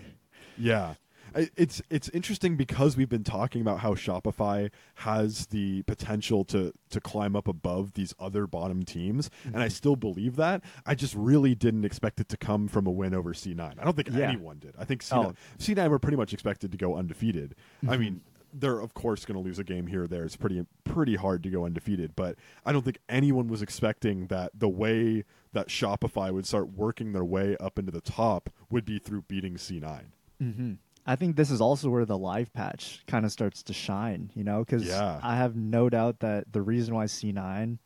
[0.58, 0.96] Yeah.
[1.36, 6.74] I- It's it's interesting because we've been talking about how Shopify has the potential to
[6.90, 10.64] to climb up above these other bottom teams, and I still believe that.
[10.86, 13.80] I just really didn't expect it to come from a win over C9.
[13.80, 14.30] I don't think Yeah.
[14.30, 14.76] anyone did.
[14.78, 15.34] I think C9, Oh.
[15.58, 17.56] C9 were pretty much expected to go undefeated.
[17.88, 18.00] I Mhm.
[18.00, 18.22] mean,
[18.52, 20.24] they're of course going to lose a game here or there.
[20.24, 24.52] It's pretty pretty hard to go undefeated, but I don't think anyone was expecting that
[24.58, 25.24] the way
[25.54, 29.58] that Shopify would start working their way up into the top would be through beating
[29.58, 30.12] C9.
[30.42, 30.74] Mm-hmm.
[31.10, 34.44] I think this is also where the live patch kind of starts to shine, you
[34.44, 35.20] know, because Yeah.
[35.24, 37.80] I have no doubt that the reason why C9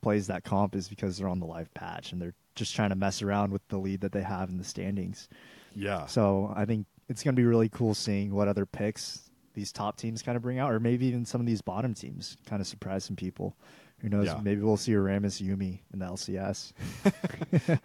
[0.00, 2.94] plays that comp is because they're on the live patch and they're just trying to
[2.96, 5.28] mess around with the lead that they have in the standings.
[5.74, 6.06] Yeah.
[6.06, 9.98] So I think it's going to be really cool seeing what other picks these top
[9.98, 12.66] teams kind of bring out, or maybe even some of these bottom teams kind of
[12.66, 13.56] surprise some people.
[13.98, 14.26] Who knows?
[14.26, 14.40] Yeah.
[14.42, 16.72] Maybe we'll see a Rammus Yuumi in the LCS.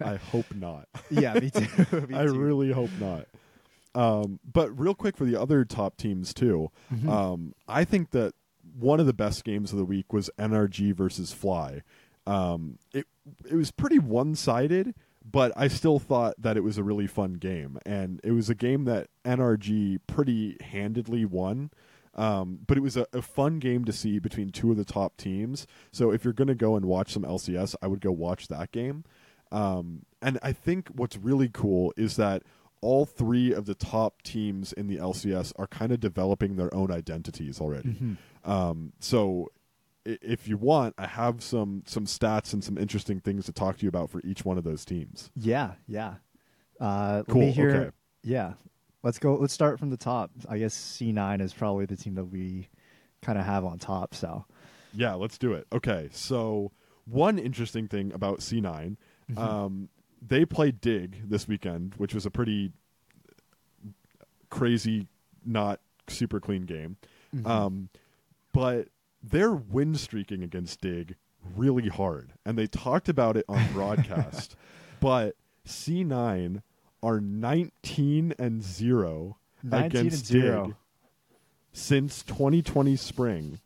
[0.00, 0.88] I hope not.
[1.10, 2.06] yeah, me too.
[2.08, 3.26] Me I really hope not.
[3.94, 7.08] Um, but real quick for the other top teams too, Mhm.
[7.08, 8.34] um, I think that
[8.78, 11.82] one of the best games of the week was NRG versus Fly.
[12.26, 13.06] Um, it
[13.48, 17.34] it was pretty one sided, but I still thought that it was a really fun
[17.34, 21.70] game, and it was a game that NRG pretty handedly won.
[22.16, 25.16] Um, but it was a, a fun game to see between two of the top
[25.16, 25.66] teams.
[25.90, 28.70] So if you're going to go and watch some LCS, I would go watch that
[28.70, 29.02] game.
[29.50, 32.42] Um, and I think what's really cool is that
[32.84, 36.90] all three of the top teams in the LCS are kind of developing their own
[36.90, 37.90] identities already.
[37.94, 38.16] Mhm.
[38.48, 39.48] Um, so
[40.04, 43.82] if you want, I have some some stats and some interesting things to talk to
[43.84, 45.30] you about for each one of those teams.
[45.34, 46.16] Yeah, yeah.
[46.78, 47.70] Uh, Cool, Let me hear.
[47.76, 47.90] okay.
[48.22, 48.54] Yeah,
[49.02, 49.36] let's go.
[49.36, 50.30] Let's start from the top.
[50.48, 52.68] I guess C nine is probably the team that we
[53.22, 54.14] kind of have on top.
[54.14, 54.44] So
[54.92, 55.66] Yeah, let's do it.
[55.72, 56.70] Okay, so
[57.06, 58.96] one interesting thing about C9,
[59.30, 59.38] Mhm.
[59.38, 59.88] um,
[60.26, 62.72] they played Dig this weekend, which was a pretty
[64.50, 65.06] crazy,
[65.44, 66.96] not super clean game.
[67.34, 67.46] Mhm.
[67.46, 67.88] Um,
[68.52, 68.88] but
[69.22, 71.16] they're win streaking against Dig
[71.56, 74.56] really hard, and they talked about it on broadcast.
[75.00, 76.62] but C9
[77.02, 80.66] are 19 and zero 19 and against zero.
[80.66, 80.76] Dig
[81.72, 83.60] since 2020 spring.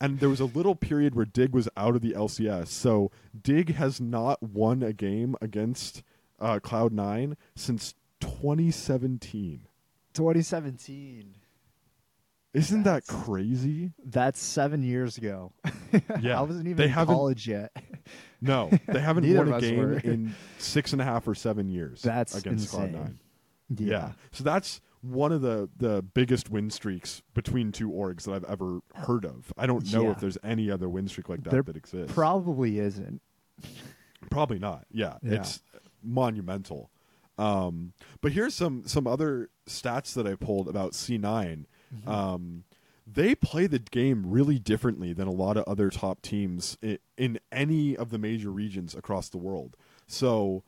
[0.00, 2.68] And there was a little period where Dig was out of the LCS.
[2.68, 6.02] So Dig has not won a game against
[6.38, 9.66] uh, Cloud Nine since 2017.
[10.14, 11.34] 2017.
[12.54, 13.92] Isn't that crazy?
[14.04, 15.52] That's seven years ago.
[16.20, 17.72] Yeah, I wasn't even they in college yet.
[18.42, 19.98] No, they haven't won a game were.
[19.98, 22.02] in six and a half or seven years.
[22.02, 23.02] That's against Cloud insane.
[23.02, 23.18] Nine.
[23.88, 24.12] Yeah.
[24.32, 28.80] So that's one of the the biggest win streaks between two orgs that I've ever
[28.94, 29.52] heard of.
[29.56, 30.10] I don't know Yeah.
[30.10, 32.12] if there's any other win streak like that There that exists.
[32.14, 33.20] Probably isn't.
[34.30, 34.86] Probably not.
[34.90, 35.34] Yeah, Yeah.
[35.40, 35.62] it's
[36.02, 36.90] monumental.
[37.38, 41.66] Um, but here's some some other stats that I pulled about C9.
[41.94, 42.08] Mm-hmm.
[42.08, 42.64] Um,
[43.06, 47.38] they play the game really differently than a lot of other top teams in, in
[47.50, 49.76] any of the major regions across the world.
[50.06, 50.62] So,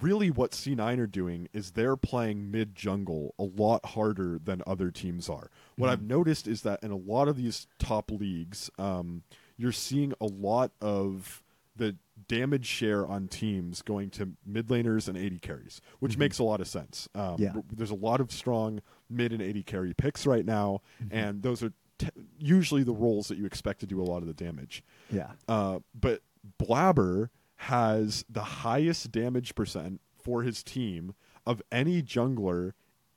[0.00, 4.90] really, what C9 are doing is they're playing mid jungle a lot harder than other
[4.90, 5.50] teams are.
[5.76, 5.92] What Mm-hmm.
[5.92, 9.22] I've noticed is that in a lot of these top leagues, um,
[9.56, 11.42] you're seeing a lot of
[11.76, 11.96] the
[12.28, 16.60] damage share on teams going to mid laners and AD carries, which makes a lot
[16.60, 17.08] of sense.
[17.14, 17.42] Um, Mm-hmm.
[17.42, 17.52] Yeah.
[17.72, 18.80] There's a lot of strong
[19.10, 21.16] mid and AD carry picks right now, Mm-hmm.
[21.16, 24.26] and those are t- usually the roles that you expect to do a lot of
[24.26, 24.82] the damage.
[25.10, 25.32] Yeah.
[25.48, 26.20] Uh, but
[26.58, 27.30] Blabber
[27.62, 31.14] has the highest damage percent for his team
[31.46, 32.72] of any jungler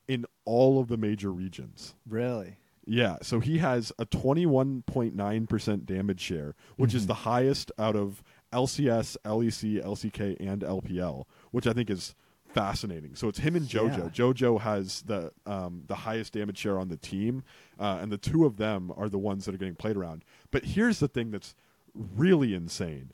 [0.07, 1.95] in all of the major regions.
[2.07, 2.57] Really?
[2.85, 7.07] Yeah, so he has a 21.9% damage share, which is Mhm.
[7.07, 8.21] the highest out of
[8.51, 12.13] LCS, LEC, LCK, and LPL, which I think is
[12.47, 13.15] fascinating.
[13.15, 13.97] So it's him and JoJo.
[13.97, 14.09] Yeah.
[14.09, 17.43] JoJo has the um, the highest damage share on the team,
[17.79, 20.23] uh, and the two of them are the ones that are getting played around.
[20.51, 21.55] But here's the thing that's
[21.93, 23.11] really insane: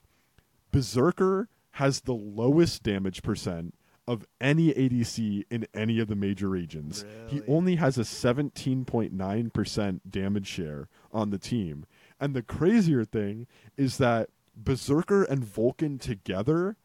[0.72, 3.74] Berserker has the lowest damage percent
[4.08, 7.04] of any ADC in any of the major regions.
[7.28, 11.86] He only has a 17.9% damage share on the team.
[12.20, 13.46] And the crazier thing
[13.76, 16.76] is that Berserker and Vulcan together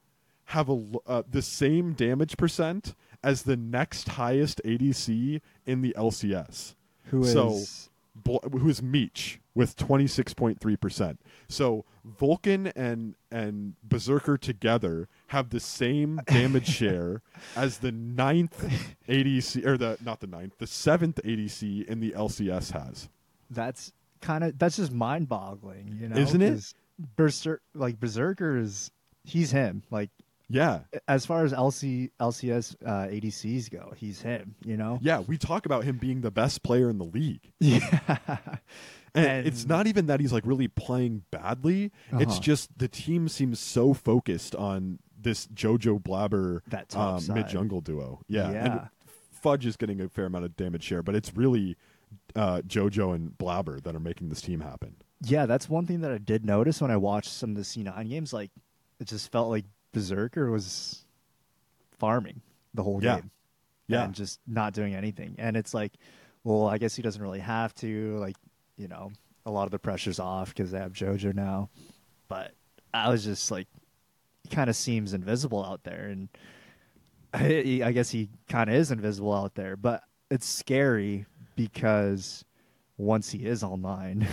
[0.52, 6.76] have a uh, the same damage percent as the next highest ADC in the LCS.
[7.06, 7.34] Who is?
[7.34, 7.62] So-
[8.26, 11.18] who is Meech with 26.3%.
[11.50, 17.22] So Vulcan and and Berserker together have the same damage share
[17.56, 18.72] as the ninth
[19.10, 23.10] ADC or the not the ninth, the seventh ADC in the LCS has.
[23.50, 23.92] that's
[24.22, 26.16] kind of that's just mind-boggling, you know?
[26.18, 26.74] Isn't it?
[27.16, 28.92] Berser- like Berserker is
[29.24, 29.84] he's him.
[29.92, 30.10] Like
[30.50, 30.80] Yeah.
[31.08, 34.56] as far as LC LCS uh, ADCs go, he's him.
[34.66, 34.98] You know?
[35.02, 37.52] Yeah, we talk about him being the best player in the league.
[37.60, 38.28] Yeah.
[39.16, 41.92] And, And- it's not even that he's like really playing badly.
[42.14, 42.42] It's Uh-huh.
[42.42, 48.22] just the team seems so focused on this JoJo Blabber That um, mid jungle duo.
[48.28, 48.52] Yeah.
[48.52, 48.66] Yeah.
[48.66, 48.90] And
[49.32, 51.76] Fudge is getting a fair amount of damage share, but it's really
[52.36, 54.96] uh, JoJo and Blabber that are making this team happen.
[55.24, 58.08] Yeah, that's one thing that I did notice when I watched some of the C9
[58.10, 58.34] games.
[58.34, 58.52] Like,
[59.00, 59.66] it just felt like
[59.98, 61.06] Berserker was
[62.00, 62.42] farming
[62.74, 63.16] the whole Yeah.
[63.22, 63.32] game.
[63.88, 64.04] Yeah.
[64.04, 65.36] And just not doing anything.
[65.38, 65.94] And it's like,
[66.44, 68.18] well, I guess he doesn't really have to.
[68.18, 68.36] Like,
[68.78, 69.12] you know,
[69.46, 71.70] a lot of the pressure's off because they have JoJo now.
[72.28, 72.54] But
[72.94, 73.68] I was just like,
[74.44, 76.08] he kind of seems invisible out there.
[76.08, 76.30] And
[77.34, 79.76] I, I guess he kind of is invisible out there.
[79.78, 81.26] But it's scary
[81.56, 82.44] because
[82.98, 84.28] once he is online,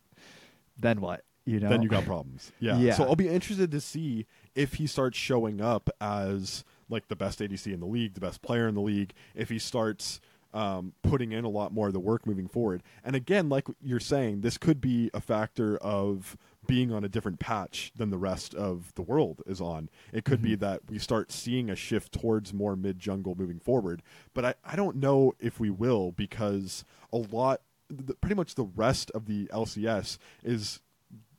[0.78, 1.22] then what?
[1.46, 1.68] You know?
[1.68, 2.52] Then you got problems.
[2.60, 2.76] Yeah.
[2.78, 2.94] Yeah.
[2.94, 7.40] So I'll be interested to see if he starts showing up as like the best
[7.40, 10.20] ADC in the league, the best player in the league, if he starts
[10.54, 12.82] um, putting in a lot more of the work moving forward.
[13.04, 16.36] And again, like you're saying, this could be a factor of
[16.66, 19.90] being on a different patch than the rest of the world is on.
[20.12, 24.02] It could be that we start seeing a shift towards more mid jungle moving forward.
[24.32, 28.64] But I, I don't know if we will because a lot, the, pretty much the
[28.64, 30.80] rest of the LCS is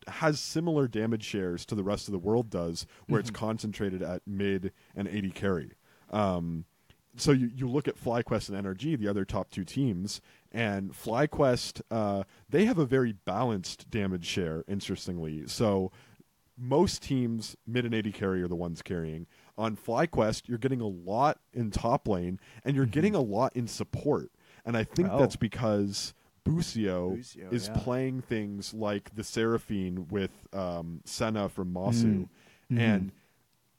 [0.08, 4.22] has similar damage shares to the rest of the world does, where it's concentrated at
[4.28, 5.72] mid and AD carry.
[6.12, 6.66] Um,
[7.18, 10.20] so you, you look at FlyQuest and NRG, the other top two teams,
[10.52, 15.48] and FlyQuest, uh, they have a very balanced damage share, interestingly.
[15.48, 15.92] So
[16.58, 19.28] most teams, mid and AD carry are the ones carrying.
[19.58, 23.68] On FlyQuest, you're getting a lot in top lane, and you're getting a lot in
[23.68, 24.30] support.
[24.66, 25.20] And I think Oh.
[25.20, 26.14] that's because
[26.46, 27.78] Busio, Busio, is yeah.
[27.80, 32.06] playing things like the Seraphine with um, Senna from Massu.
[32.06, 32.28] Mm.
[32.72, 32.80] Mhm.
[32.80, 33.12] And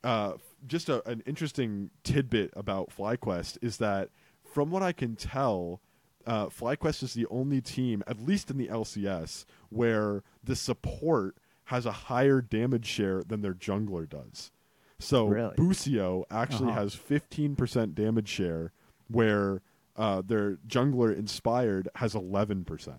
[0.04, 0.32] uh,
[0.66, 4.10] just a, an interesting tidbit about FlyQuest is that,
[4.44, 5.80] from what I can tell,
[6.26, 11.86] uh, FlyQuest is the only team, at least in the LCS, where the support has
[11.86, 14.52] a higher damage share than their jungler does.
[14.98, 15.54] So Really?
[15.56, 16.80] Busio actually Uh-huh.
[16.82, 18.72] has 15% damage share,
[19.08, 19.62] where
[19.97, 22.94] uh, their jungler Inspired has 11%.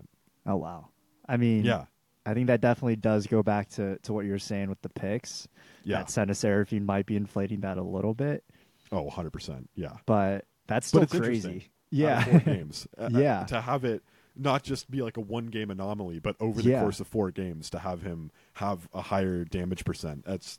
[0.46, 0.88] Oh wow.
[1.28, 1.84] I mean, Yeah.
[2.26, 4.88] I think that definitely does go back to, to what you were saying with the
[4.90, 5.48] picks.
[5.84, 5.98] Yeah.
[5.98, 8.44] That Senna Seraphine might be inflating that a little bit,
[8.92, 9.70] Oh, 100 percent.
[9.74, 9.96] Yeah.
[10.06, 11.68] but that's still But crazy.
[11.90, 12.22] Yeah.
[12.24, 12.86] four games.
[12.98, 13.44] Uh, Yeah.
[13.44, 14.02] To have it
[14.36, 16.80] not just be like a one game anomaly, but over the Yeah.
[16.80, 20.24] course of four games to have him have a higher damage percent.
[20.24, 20.58] That's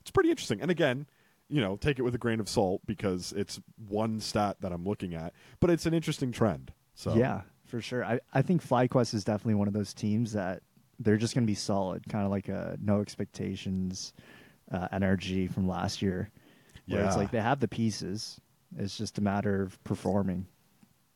[0.00, 0.60] it's pretty interesting.
[0.60, 1.06] And again,
[1.48, 4.84] you know, take it with a grain of salt because it's one stat that I'm
[4.84, 6.72] looking at, but it's an interesting trend.
[6.94, 8.04] So Yeah, for sure.
[8.04, 10.62] I, I think FlyQuest is definitely one of those teams that
[10.98, 14.12] they're just going to be solid, kind of like a no expectations
[14.72, 16.30] uh, NRG from last year.
[16.88, 18.40] Where it's like they have the pieces.
[18.78, 20.46] It's just a matter of performing.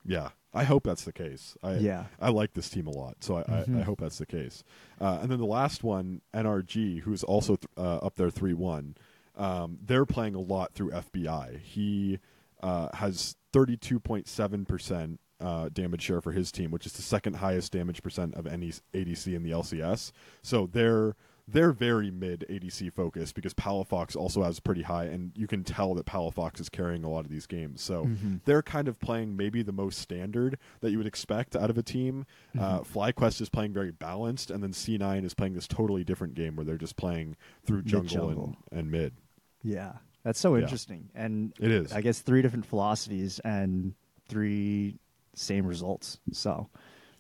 [0.04, 1.56] Yeah, I hope that's the case.
[1.62, 2.06] I, Yeah.
[2.20, 3.84] I like this team a lot, so I, I, I Mhm.
[3.84, 4.64] hope that's the case.
[5.00, 8.96] Uh, and then the last one, NRG, who's also th- uh, up there three one.
[9.40, 11.60] Um, they're playing a lot through FBI.
[11.60, 12.18] He
[12.62, 15.18] uh, has thirty two point seven percent.
[15.40, 18.72] Uh, damage share for his team, which is the second highest damage percent of any
[18.92, 20.12] ADC in the LCS.
[20.42, 21.16] So they're
[21.48, 25.94] they're very mid ADC focused because Palafox also has pretty high, and you can tell
[25.94, 27.80] that Palafox is carrying a lot of these games.
[27.80, 28.40] So Mhm.
[28.44, 31.82] they're kind of playing maybe the most standard that you would expect out of a
[31.82, 32.26] team.
[32.58, 36.54] Uh, FlyQuest is playing very balanced, and then C9 is playing this totally different game
[36.54, 37.34] where they're just playing
[37.64, 38.56] through jungle, Mid-jungle.
[38.70, 39.14] and, and mid.
[39.62, 39.92] Yeah.
[40.22, 40.62] That's so Yeah.
[40.62, 41.08] interesting.
[41.14, 41.92] And It is.
[41.92, 43.94] I guess three different philosophies and
[44.28, 44.98] three
[45.34, 46.18] same results.
[46.32, 46.68] So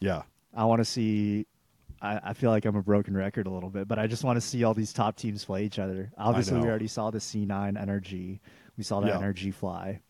[0.00, 0.22] Yeah.
[0.54, 1.46] I want to see.
[2.02, 4.36] I, I feel like I'm a broken record a little bit, but I just want
[4.38, 6.10] to see all these top teams play each other.
[6.16, 8.40] Obviously, we already saw the C9 NRG.
[8.78, 9.18] We saw the Yeah.
[9.18, 10.00] NRG fly.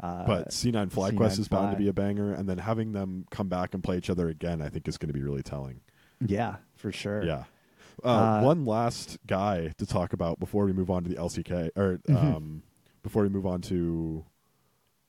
[0.00, 3.26] Uh, But C9 FlyQuest C9 is bound to be a banger, and then having them
[3.30, 5.80] come back and play each other again, I think is going to be really telling.
[6.20, 7.22] yeah, for sure.
[7.24, 7.44] Yeah.
[8.02, 11.70] Uh, Uh, one last guy to talk about before we move on to the LCK,
[11.76, 12.16] or Mhm.
[12.16, 12.62] um,
[13.02, 14.24] before we move on to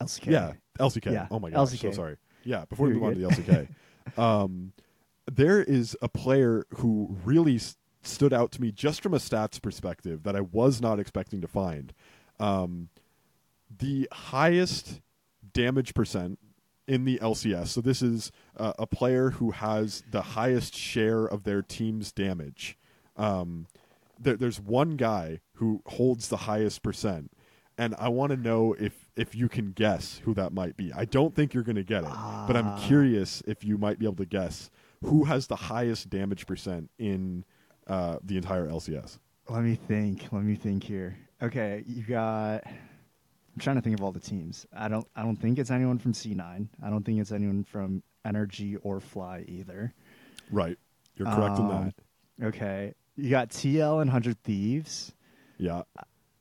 [0.01, 0.31] LCK.
[0.31, 1.11] Yeah, LCK.
[1.11, 1.93] Yeah, Oh my gosh, so LCK.
[1.95, 2.17] sorry.
[2.43, 3.67] Yeah, before we You're move on to the LCK,
[4.21, 4.73] um,
[5.31, 9.59] there is a player who really s- stood out to me just from a stats
[9.61, 11.91] perspective that I was not expecting to find.
[12.39, 12.89] Um,
[13.79, 15.01] the highest
[15.53, 16.37] damage percent
[16.87, 17.67] in the LCS.
[17.67, 22.77] So this is uh, a player who has the highest share of their team's damage.
[23.17, 23.67] Um,
[24.19, 27.31] there, there's one guy who holds the highest percent,
[27.77, 30.91] and I want to know if if you can guess who that might be.
[30.93, 32.09] I don't think you're going to get it,
[32.47, 32.83] but I'm Ah.
[32.87, 34.69] curious if you might be able to guess
[35.03, 37.43] who has the highest damage percent in
[37.87, 39.19] uh, the entire LCS.
[39.49, 40.27] Let me think.
[40.31, 41.17] Let me think here.
[41.41, 42.63] Okay, you got.
[43.55, 44.65] I'm trying to think of all the teams.
[44.75, 45.07] I don't.
[45.15, 46.67] I don't think it's anyone from C9.
[46.83, 49.93] I don't think it's anyone from NRG or Fly either.
[50.51, 50.77] Right,
[51.15, 51.93] you're correct in Um,
[52.39, 52.45] that.
[52.47, 55.13] Okay, you got TL and Hundred Thieves.
[55.57, 55.83] Yeah.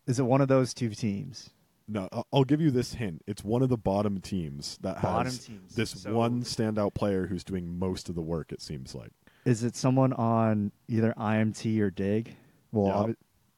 [0.06, 1.50] Is it one of those two teams?
[1.86, 3.22] No, I'll give you this hint.
[3.26, 5.74] It's one of the bottom teams that Bottom has teams.
[5.74, 8.50] this So- one standout player who's doing most of the work.
[8.52, 9.12] It seems like.
[9.44, 12.34] Is it someone on either IMT or Dig?
[12.72, 13.14] Well, Yeah.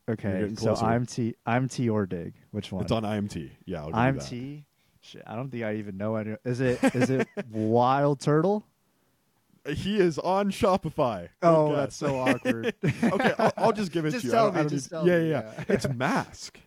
[0.09, 0.51] Okay.
[0.55, 0.85] So closer.
[0.85, 2.35] IMT, IMT or Dig?
[2.53, 2.83] Which one?
[2.83, 3.51] It's on IMT.
[3.65, 4.65] Yeah, I'll give you that.
[5.01, 6.37] Shit, I don't think I even know any.
[6.45, 6.83] Is it?
[6.95, 8.63] Is it WildTurtle?
[9.69, 11.29] He is on Shopify.
[11.43, 12.75] Oh, that's so awkward.
[12.85, 14.33] okay, I'll, I'll just give it Just to you.
[14.33, 15.65] tell me, just tell yeah, me, yeah, yeah.
[15.69, 15.75] yeah.
[15.75, 16.59] It's Mask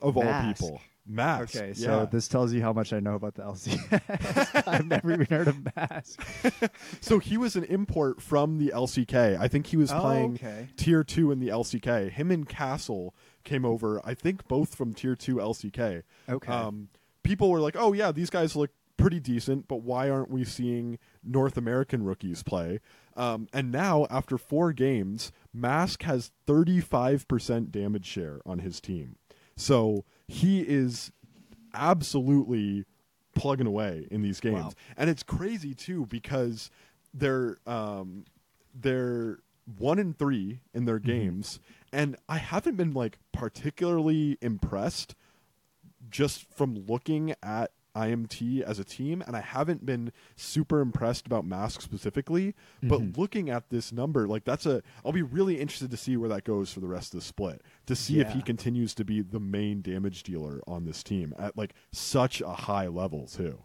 [0.00, 0.80] of all people.
[1.06, 1.56] Mask.
[1.56, 2.04] Okay, so yeah.
[2.06, 4.64] this tells you how much I know about the LCS.
[4.68, 6.22] I've never even heard of Mask.
[7.00, 9.38] So he was an import from the LCK.
[9.38, 10.68] I think he was Oh, playing okay.
[10.76, 12.10] tier two in the LCK.
[12.10, 14.00] Him and Castle came over.
[14.04, 16.02] I think both from tier two LCK.
[16.28, 16.52] Okay.
[16.52, 16.88] Um,
[17.22, 20.98] people were like, "Oh yeah, these guys look pretty decent, but why aren't we seeing
[21.24, 22.78] North American rookies play?"
[23.16, 29.16] Um, and now, after four games, Mask has thirty-five percent damage share on his team.
[29.56, 31.12] So he is
[31.74, 32.84] absolutely
[33.34, 34.72] plugging away in these games, Wow.
[34.96, 36.70] and it's crazy too because
[37.14, 38.24] they're um,
[38.74, 39.38] they're
[39.78, 41.60] one in three in their games,
[41.92, 45.14] and I haven't been like particularly impressed
[46.10, 51.44] just from looking at IMT as a team, and I haven't been super impressed about
[51.44, 52.54] Mask specifically.
[52.82, 53.20] But mm-hmm.
[53.20, 56.44] looking at this number, like that's a, I'll be really interested to see where that
[56.44, 59.40] goes for the rest of the split to see if he continues to be the
[59.40, 63.58] main damage dealer on this team at like such a high level too.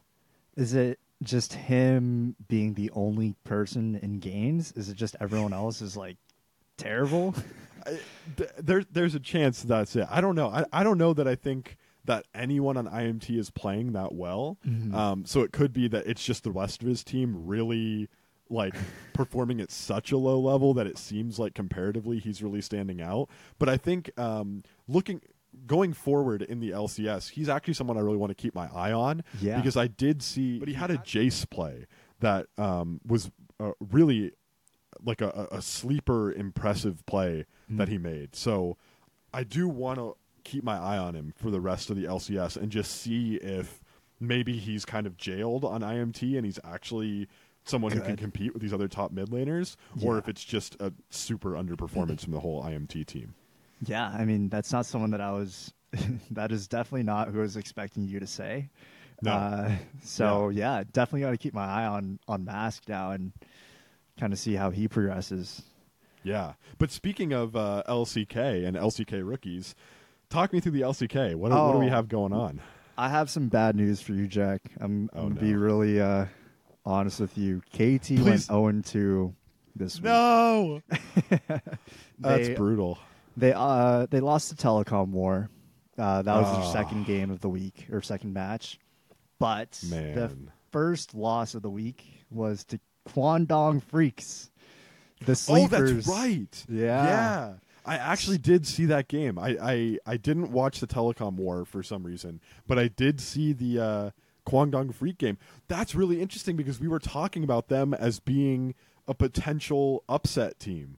[0.56, 4.72] Is it just him being the only person in games?
[4.74, 6.18] Is it just everyone else is like
[6.78, 7.36] terrible?
[7.86, 8.00] I,
[8.36, 10.08] th- there, there's a chance that's it.
[10.10, 10.50] I don't know.
[10.50, 11.78] I, I don't know that I think
[12.08, 14.58] that anyone on IMT is playing that well.
[14.68, 14.94] Mhm.
[14.94, 18.10] Um, so it could be that it's just the rest of his team really
[18.50, 18.74] like
[19.14, 23.30] performing at such a low level that it seems like comparatively he's really standing out.
[23.60, 25.22] But I think um, looking
[25.66, 28.92] going forward in the LCS, he's actually someone I really want to keep my eye
[28.92, 29.24] on.
[29.42, 29.58] Yeah.
[29.58, 31.88] Because I did see, but he had a Jace play
[32.20, 34.32] that um, was uh, really
[35.04, 37.78] like a, a sleeper impressive play Hmm.
[37.78, 38.34] that he made.
[38.36, 38.78] So
[39.34, 40.16] I do want to
[40.48, 43.82] keep my eye on him for the rest of the LCS and just see if
[44.20, 47.28] maybe he's kind of jailed on IMT and he's actually
[47.66, 50.94] someone who can compete with these other top mid laners, or if it's just a
[51.10, 53.36] super underperformance from the whole IMT team.
[53.86, 55.74] Yeah, I mean that's not someone that I was.
[56.32, 58.70] that is definitely not who I was expecting you to say.
[59.22, 59.32] No.
[59.32, 59.72] Uh,
[60.04, 60.84] so yeah.
[60.92, 63.34] definitely got to keep my eye on on Mask now and
[64.20, 65.62] kind of see how he progresses.
[66.24, 66.54] Yeah.
[66.78, 69.76] But speaking of uh, LCK and LCK rookies,
[70.30, 71.36] talk me through the LCK.
[71.36, 71.90] What, what do we Oh.
[71.90, 72.60] have going on?
[72.98, 74.62] I have some bad news for you, Jack.
[74.80, 75.42] I'm, Oh, I'm gonna no.
[75.42, 76.26] be really uh,
[76.86, 77.62] honest with you.
[77.74, 78.46] KT went Please.
[78.46, 79.36] 0 2
[79.76, 80.06] this week.
[80.06, 80.82] No.
[82.20, 82.98] That's brutal.
[83.36, 85.50] They uh they lost the telecom war.
[85.98, 86.62] Uh, that was Ah.
[86.62, 88.80] their second game of the week or second match.
[89.40, 90.32] But the
[90.72, 94.50] first loss of the week was to Kwangdong Freecs.
[95.26, 95.92] The sleepers.
[95.92, 96.66] Oh, that's right.
[96.68, 97.04] Yeah.
[97.06, 97.54] Yeah.
[97.88, 99.40] I actually did see that game.
[99.40, 103.54] I, I, I didn't watch the telecom war for some reason, but I did see
[103.54, 104.10] the uh,
[104.46, 105.38] Kwangdong Freak game.
[105.70, 108.76] That's really interesting because we were talking about them as being
[109.08, 110.98] a potential upset team.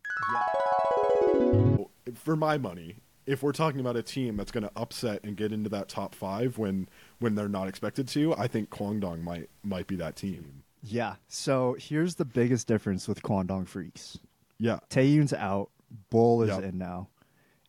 [2.16, 2.96] For my money,
[3.28, 6.16] if we're talking about a team that's going to upset and get into that top
[6.16, 10.64] five when when they're not expected to, I think Kwangdong might might be that team.
[10.82, 11.16] Yeah.
[11.28, 14.18] So here's the biggest difference with Kwangdong Freecs.
[14.58, 14.80] Yeah.
[14.90, 15.70] Taeyoon's out.
[16.10, 16.64] Bull is Yep.
[16.64, 17.10] in now,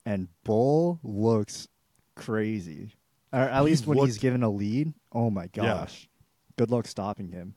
[0.05, 1.69] and Bull looks
[2.15, 2.95] crazy.
[3.33, 4.93] Or at least when he's given a lead.
[5.13, 5.49] Oh my Yeah.
[5.63, 6.09] gosh!
[6.57, 7.55] Good luck stopping him.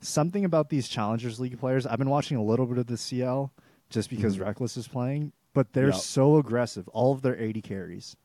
[0.00, 1.86] Something about these Challengers League players.
[1.86, 3.52] I've been watching a little bit of the CL
[3.90, 4.40] just because Mhm.
[4.42, 5.96] Reckless is playing, but they're Yep.
[5.96, 6.88] so aggressive.
[6.88, 8.16] All of their AD carries,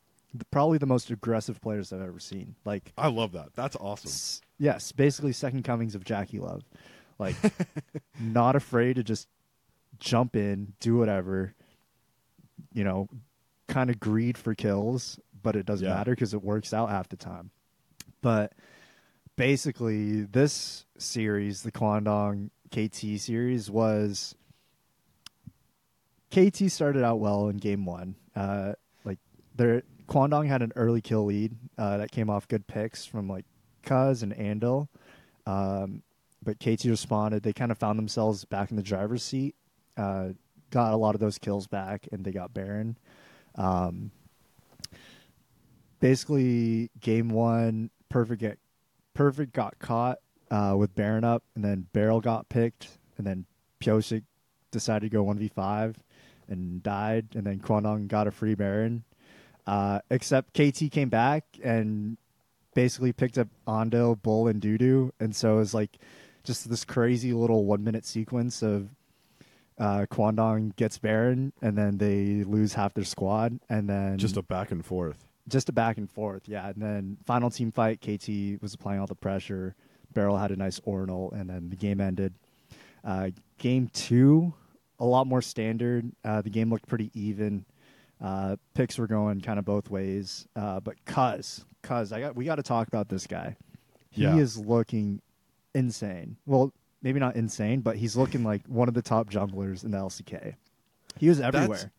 [0.51, 2.55] probably the most aggressive players I've ever seen.
[2.63, 3.53] Like I love that.
[3.55, 4.09] That's awesome.
[4.09, 6.61] S- yes, basically second comings of JackeyLove.
[7.19, 7.35] Like
[8.19, 9.27] not afraid to just
[9.99, 11.55] jump in, do whatever.
[12.73, 13.07] You know,
[13.67, 15.93] kind of greed for kills, but it doesn't Yeah.
[15.95, 17.51] matter because it works out half the time.
[18.21, 18.53] But
[19.35, 24.35] basically, this series, the Kwangdong KT series, was
[26.31, 28.15] KT started out well in game one.
[28.35, 29.19] Uh, like
[29.55, 33.45] their Kwangdong had an early kill lead uh, that came off good picks from like
[33.83, 34.87] Cuzz and Andil.
[35.45, 36.03] Um,
[36.43, 37.43] but KT responded.
[37.43, 39.55] They kind of found themselves back in the driver's seat.
[39.97, 40.29] Uh,
[40.71, 42.97] got a lot of those kills back, and they got Baron.
[43.55, 44.11] Um,
[45.99, 48.59] basically, game one, perfect get,
[49.13, 50.19] perfect got caught
[50.51, 53.45] uh, with Baron up, and then Beryl got picked, and then
[53.79, 54.23] Pyosik
[54.71, 55.97] decided to go one v five
[56.47, 59.03] and died, and then Kwangdong got a free Baron.
[59.65, 62.17] Uh, except KT came back and
[62.75, 65.97] basically picked up Ando, Bull, and Dudu, and so it was like
[66.43, 68.89] just this crazy little one minute sequence of
[69.77, 74.41] uh, Kwangdong gets Baron, and then they lose half their squad, and then Just a
[74.41, 75.27] back and forth.
[75.47, 76.69] just a back and forth, yeah.
[76.69, 79.75] And then final team fight, KT was applying all the pressure.
[80.13, 82.33] Beryl had a nice Ornal, and then the game ended.
[83.03, 84.53] Uh, game two,
[84.99, 86.09] a lot more standard.
[86.23, 87.65] Uh, the game looked pretty even.
[88.21, 90.47] Uh, picks were going kind of both ways.
[90.55, 93.57] Uh, but Cuzz, Cuzz, I got we got to talk about this guy.
[94.09, 94.37] He Yeah.
[94.37, 95.21] is looking
[95.73, 96.37] insane.
[96.45, 96.73] Well,
[97.05, 100.55] maybe not insane, but he's looking like one of the top junglers in the LCK.
[101.19, 101.91] He was everywhere.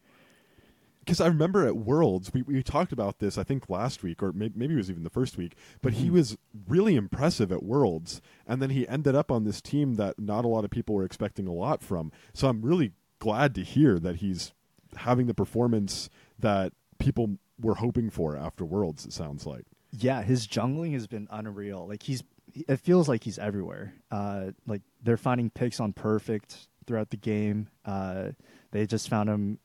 [0.99, 4.33] Because I remember at Worlds, we, we talked about this, I think last week, or
[4.33, 6.15] may, maybe it was even the first week, but he Mhm.
[6.15, 6.37] was
[6.67, 8.21] really impressive at Worlds.
[8.49, 11.05] And then he ended up on this team that not a lot of people were
[11.05, 12.11] expecting a lot from.
[12.35, 12.91] So I'm really
[13.21, 14.53] glad to hear that he's
[14.97, 19.67] having the performance that people were hoping for after Worlds, it sounds like.
[19.93, 21.87] Yeah, his jungling has been unreal.
[21.87, 22.25] Like he's,
[22.69, 23.95] it feels like he's everywhere.
[24.11, 27.69] Uh, like they're finding picks on perfect throughout the game.
[27.85, 28.31] Uh,
[28.71, 29.59] they just found him.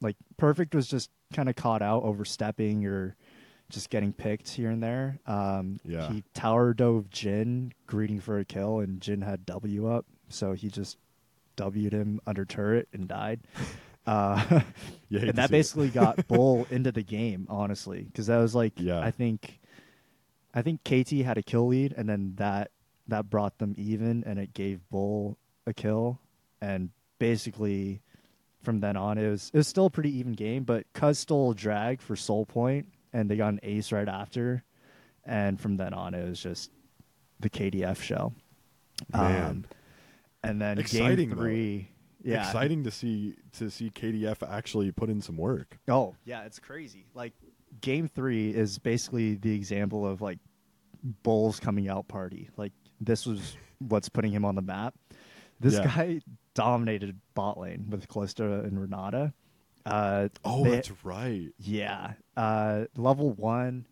[0.00, 3.16] Like perfect was just kind of caught out overstepping or
[3.70, 5.18] just getting picked here and there.
[5.26, 6.08] Um, Yeah.
[6.10, 10.68] He tower dove Jhin, greeting for a kill, and Jhin had W up, so he
[10.68, 10.96] just
[11.56, 13.40] W'd him under turret and died.
[14.06, 14.42] Uh,
[15.12, 19.00] to and that basically got Bull into the game, honestly, because that was like, Yeah.
[19.00, 19.58] I think,
[20.54, 22.70] I think KT had a kill lead, and then that
[23.08, 26.20] that brought them even, and it gave Bull a kill,
[26.60, 28.00] and basically,
[28.62, 31.52] from then on, it was it was still a pretty even game, but Cuzz stole
[31.54, 34.64] drag for Soul Point, and they got an ace right after,
[35.24, 36.70] and from then on, it was just
[37.40, 38.32] the KDF show.
[39.14, 39.64] Um,
[40.42, 41.42] and then Exciting, game though.
[41.42, 41.88] three,
[42.22, 45.78] yeah, Exciting to see to see KDF actually put in some work.
[45.88, 47.06] Oh, yeah, it's crazy.
[47.14, 47.32] Like
[47.80, 50.38] game 3 is basically the example of like
[51.22, 52.48] Bulls coming out party.
[52.56, 54.94] Like this was what's putting him on the map.
[55.60, 55.84] This Yeah.
[55.84, 56.20] guy
[56.54, 59.32] dominated bot lane with Kalista and Renata.
[59.86, 61.48] Uh, Oh, they- that's right.
[61.58, 62.14] yeah.
[62.36, 63.86] Uh, level one,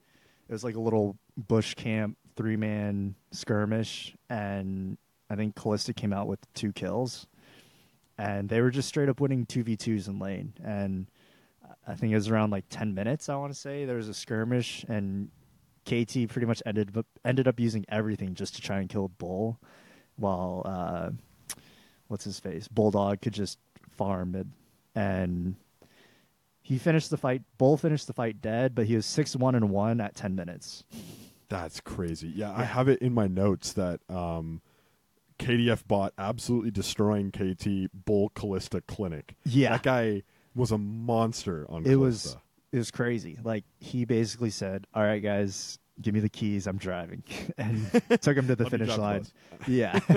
[0.49, 4.99] it was like a little bush camp three man skirmish, and
[5.31, 7.27] I think Kalista came out with two kills,
[8.19, 11.07] and they were just straight up winning two v twos in lane, and
[11.87, 13.29] I think it was around like ten minutes.
[13.29, 15.31] I want to say there was a skirmish, and
[15.85, 19.59] KT pretty much ended up ended up using everything just to try and kill Bull,
[20.17, 21.11] while uh,
[22.09, 23.59] what's his face Bulldog could just
[23.91, 24.47] farm it,
[24.95, 25.57] and
[26.63, 27.43] he finished the fight.
[27.59, 30.85] Bull finished the fight dead, but he was six one and one at ten minutes.
[31.49, 32.29] That's crazy.
[32.35, 34.61] Yeah, I have it in my notes that um,
[35.39, 39.37] KDF bot absolutely destroying KT Bull Kalista Clinic.
[39.45, 39.71] Yeah.
[39.71, 40.23] that guy
[40.57, 41.87] was a monster on.
[41.87, 42.37] It was
[42.73, 43.39] it was crazy.
[43.43, 46.67] Like he basically said, "All right, guys, give me the keys.
[46.67, 47.23] I'm driving,"
[47.59, 47.91] and
[48.21, 49.27] took him to the finish line.
[49.67, 49.99] Yeah,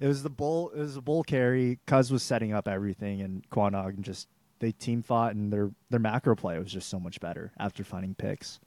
[0.00, 0.70] it was the bull.
[0.70, 1.78] It was the bull carry.
[1.86, 6.00] Cuzz was setting up everything, and Quanog and just they team fought, and their their
[6.00, 8.58] macro play was just so much better after finding picks.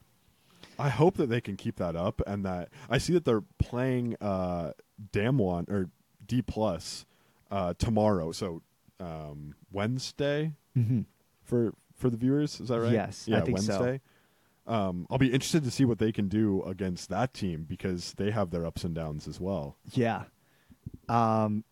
[0.77, 4.15] I hope that they can keep that up, and that I see that they're playing
[4.21, 4.71] uh,
[5.11, 5.89] Damwon or
[6.25, 7.05] D plus
[7.51, 8.31] uh, tomorrow.
[8.31, 8.61] So
[8.99, 11.01] um, Wednesday Mm-hmm.
[11.43, 12.59] for for the viewers.
[12.61, 12.91] Is that right?
[12.93, 13.73] Yes, I yeah, think so.
[13.79, 14.01] Wednesday.
[14.67, 18.29] Um, I'll be interested to see what they can do against that team because they
[18.31, 19.75] have their ups and downs as well.
[19.93, 20.25] Yeah.
[21.07, 21.63] Um,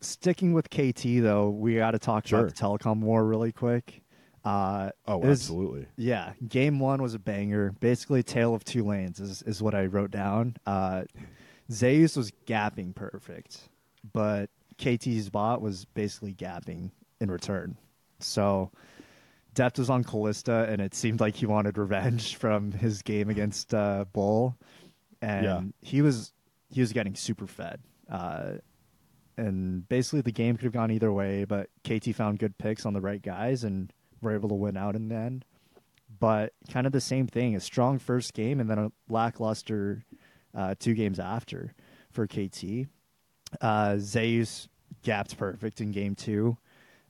[0.00, 2.40] sticking with KT though, we got to talk Sure.
[2.40, 4.02] about the telecom war really quick.
[4.44, 5.86] Uh, Oh, was- absolutely.
[5.96, 7.72] Yeah, game one was a banger.
[7.80, 10.56] Basically, tale of two lanes is, is what I wrote down.
[10.66, 11.04] Uh,
[11.72, 13.70] Zeus was gapping perfect,
[14.12, 17.76] but KT's bot was basically gapping in return.
[18.20, 18.70] So,
[19.54, 23.72] Deft was on Kalista, and it seemed like he wanted revenge from his game against
[23.74, 24.56] uh, Bull,
[25.22, 25.60] and Yeah.
[25.80, 26.32] he was
[26.70, 27.80] he was getting super fed.
[28.10, 28.54] Uh,
[29.36, 32.92] and basically, the game could have gone either way, but KT found good picks on
[32.94, 35.44] the right guys and were able to win out in the end.
[36.20, 40.04] But kind of the same thing, a strong first game and then a lackluster
[40.54, 41.74] uh, two games after
[42.12, 42.86] for KT.
[43.60, 44.68] Uh, Zeus
[45.02, 46.56] gapped perfect in game two,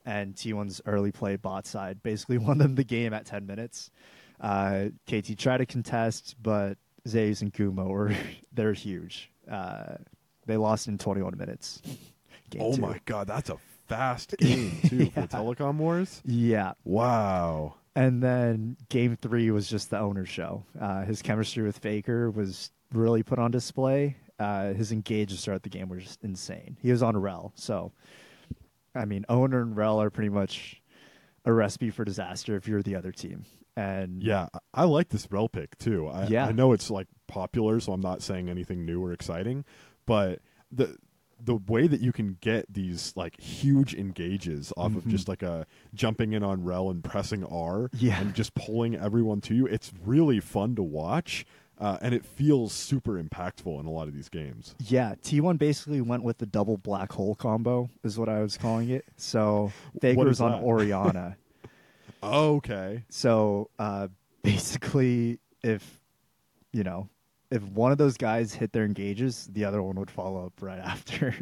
[0.05, 3.90] and T1's early play bot side basically won them the game at 10 minutes.
[4.40, 6.76] Uh, KT tried to contest, but
[7.07, 8.14] Zeus and Kumo were
[8.53, 9.30] they're huge.
[9.51, 9.95] Uh,
[10.47, 11.80] they lost in 21 minutes.
[12.51, 12.82] Game Oh two.
[12.82, 13.57] my god, that's a
[13.88, 15.09] fast game too Yeah.
[15.11, 16.20] for Telecom Wars.
[16.26, 17.74] Yeah, Wow.
[17.97, 20.64] And then game three was just the Oner show.
[20.78, 24.16] Uh, his chemistry with Faker was really put on display.
[24.39, 26.76] Uh, his engages throughout the game were just insane.
[26.80, 27.93] He was on Rell, so
[28.95, 30.80] I mean, Oner and Rell are pretty much
[31.45, 33.45] a recipe for disaster if you're the other team.
[33.76, 36.07] And Yeah, I- like this Rell pick too.
[36.09, 36.47] I, Yeah.
[36.47, 39.64] I know it's like popular, so I'm not saying anything new or exciting,
[40.07, 40.97] but the
[41.41, 45.11] the way that you can get these like huge engages off of Mhm.
[45.11, 48.18] just like a jumping in on Rell and pressing R Yeah.
[48.20, 51.45] and just pulling everyone to you, it's really fun to watch.
[51.79, 54.77] Uh, and it feels super impactful in a lot of these games.
[54.87, 58.91] yeah, T1 basically went with the double black hole combo, is what I was calling
[58.91, 59.05] it.
[59.16, 60.62] So Faker What was on?
[60.62, 61.37] Orianna.
[62.22, 63.05] Okay.
[63.11, 64.09] So uh,
[64.43, 66.01] basically, if
[66.72, 67.09] you know,
[67.51, 70.79] if one of those guys hit their engages, the other one would follow up right
[70.85, 71.35] after,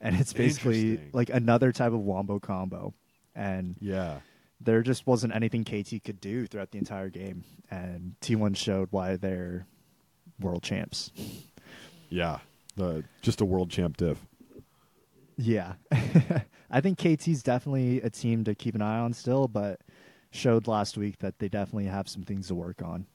[0.00, 2.92] and it's basically like another type of wombo combo.
[3.34, 4.20] And Yeah.
[4.60, 9.16] there just wasn't anything KT could do throughout the entire game, and T1 showed why
[9.16, 9.66] they're
[10.40, 11.10] world champs.
[12.08, 12.38] Yeah.
[12.76, 14.18] The just a world champ diff.
[15.38, 15.74] Yeah,
[16.70, 19.80] I think KT's definitely a team to keep an eye on still, but
[20.30, 23.06] showed last week that they definitely have some things to work on.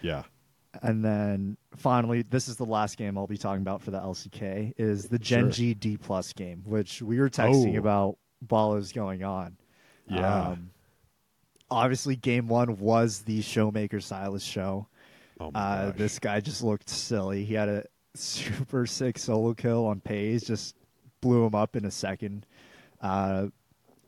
[0.00, 0.22] Yeah.
[0.82, 4.74] And then finally, this is the last game I'll be talking about for the LCK
[4.78, 5.50] is the Gen Sure.
[5.50, 7.78] G D plus game, which we were texting Oh.
[7.80, 8.18] about
[8.48, 9.56] while it was going on.
[10.06, 10.50] Yeah.
[10.50, 10.70] Um,
[11.68, 14.86] obviously, game one was the Showmaker Sylas show.
[15.40, 17.44] Oh Uh, this guy just looked silly.
[17.44, 17.84] He had a
[18.14, 20.76] super sick solo kill on Peyz, just
[21.20, 22.46] blew him up in a second.
[23.00, 23.46] Uh,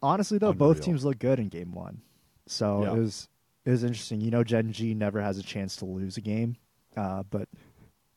[0.02, 2.02] honestly, though, both teams looked good in game one,
[2.46, 2.92] so Yeah.
[2.92, 3.28] it was
[3.64, 4.20] it was interesting.
[4.20, 6.56] You know, Gen G never has a chance to lose a game,
[6.96, 7.48] uh, but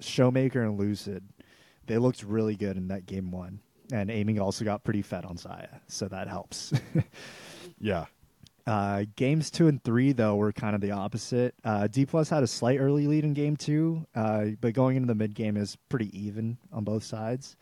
[0.02, 1.24] Showmaker and Lucid,
[1.86, 3.60] they looked really good in that game one.
[3.94, 6.74] And aiming also got pretty fed on Xayah, so that helps.
[7.80, 8.06] yeah.
[8.68, 11.54] Uh, games two and three though were kind of the opposite.
[11.64, 15.08] Uh, D plus had a slight early lead in game two, uh, but going into
[15.08, 17.56] the mid game is pretty even on both sides.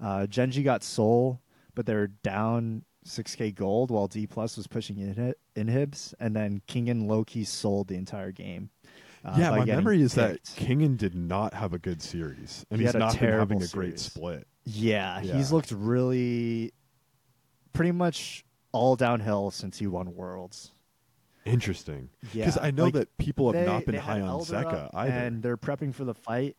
[0.00, 1.40] Uh, Gen G got Soul,
[1.74, 6.60] but they were down 6k gold while D plus was pushing in- inhibs, and then
[6.68, 8.70] Kingen Loki sold the entire game.
[9.24, 10.56] uh, yeah, my memory is that picked.
[10.56, 13.98] Kingen did not have a good series, and He he's not been having a great
[14.00, 14.46] split.
[14.64, 15.36] Yeah, Yeah.
[15.36, 16.72] he's looked really
[17.72, 18.44] pretty much
[18.78, 20.72] all downhill since he won Worlds.
[21.44, 22.10] Interesting.
[22.32, 25.12] Yeah, Because I know like, that people have They- not been high on Zeka either.
[25.12, 26.56] and they're prepping for the fight.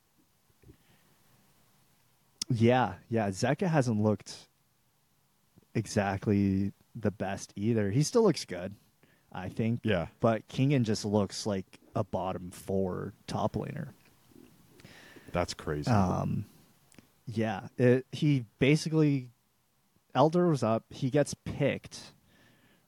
[2.49, 3.29] Yeah, yeah.
[3.29, 4.35] Zeka hasn't looked
[5.75, 7.91] exactly the best either.
[7.91, 8.73] He still looks good,
[9.31, 9.81] I think.
[9.83, 10.07] yeah.
[10.19, 11.65] But Kingen just looks like
[11.95, 13.89] a bottom four top laner.
[15.31, 15.91] That's crazy.
[15.91, 16.45] Um,
[17.27, 19.29] yeah, it, he basically
[20.19, 20.83] Elder was up.
[20.89, 22.11] He gets picked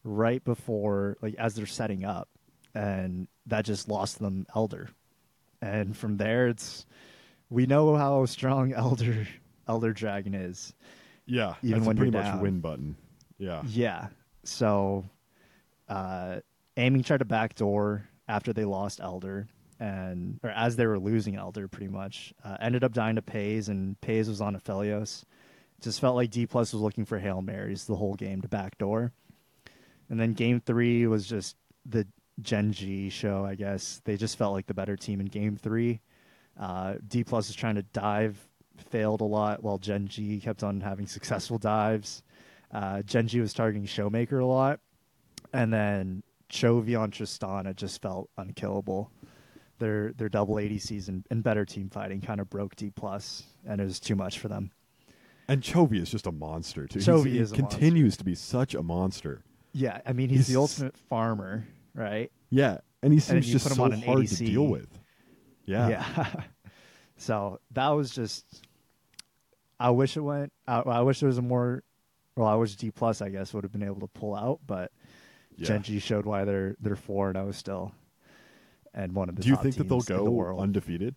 [0.03, 2.28] right before, like, as they're setting up,
[2.76, 4.90] and that just lost them Elder.
[5.62, 6.86] And from there, it's
[7.49, 9.26] we know how strong Elder
[9.66, 10.74] Elder Dragon is.
[11.26, 11.56] yeah.
[11.64, 12.41] even when pretty you're much down.
[12.41, 12.98] win button.
[13.38, 13.62] Yeah.
[13.66, 14.08] Yeah.
[14.44, 15.06] So,
[15.88, 16.41] uh,
[16.76, 19.48] Amy tried to backdoor after they lost Elder,
[19.80, 23.70] and or as they were losing Elder, pretty much uh, ended up dying to Peyz,
[23.70, 25.24] and Peyz was on Aphelios.
[25.82, 29.12] Just felt like D plus was looking for hail marys the whole game to backdoor,
[30.10, 31.56] and then game three was just
[31.86, 32.08] the
[32.40, 33.45] Gen G show.
[33.45, 36.02] I guess they just felt like the better team in game three.
[36.60, 38.38] Uh, D plus was trying to dive,
[38.90, 42.24] failed a lot, while Gen G kept on having successful dives.
[42.72, 44.80] Uh, Gen G was targeting Showmaker a lot,
[45.52, 49.12] and then Chovy on Tristana just felt unkillable.
[49.80, 53.82] Their their double ADCs and, and better team fighting kind of broke D plus, and
[53.82, 54.72] it was too much for them.
[55.52, 56.99] And Chovy is just a monster too.
[56.99, 59.44] He's- Chovy he is a continues to be such a monster.
[59.73, 62.32] Yeah, I mean he's, the He's- ultimate farmer, right?
[62.49, 64.45] Yeah, and he seems you just put him so on an hard to ADC.
[64.45, 64.88] deal with.
[65.65, 65.88] Yeah.
[65.90, 66.34] Yeah.
[67.18, 68.45] so that was just.
[69.80, 70.52] I wish it went.
[70.68, 71.84] I, I wish there was a more.
[72.36, 74.91] Well, I wish D plus I guess would have been able to pull out, but
[75.57, 75.68] Yeah.
[75.68, 77.94] Gen G showed why they're they're four and zero still,
[78.94, 79.41] and one of the.
[79.41, 80.60] Do you top think that they'll teams in the go world.
[80.61, 81.15] undefeated?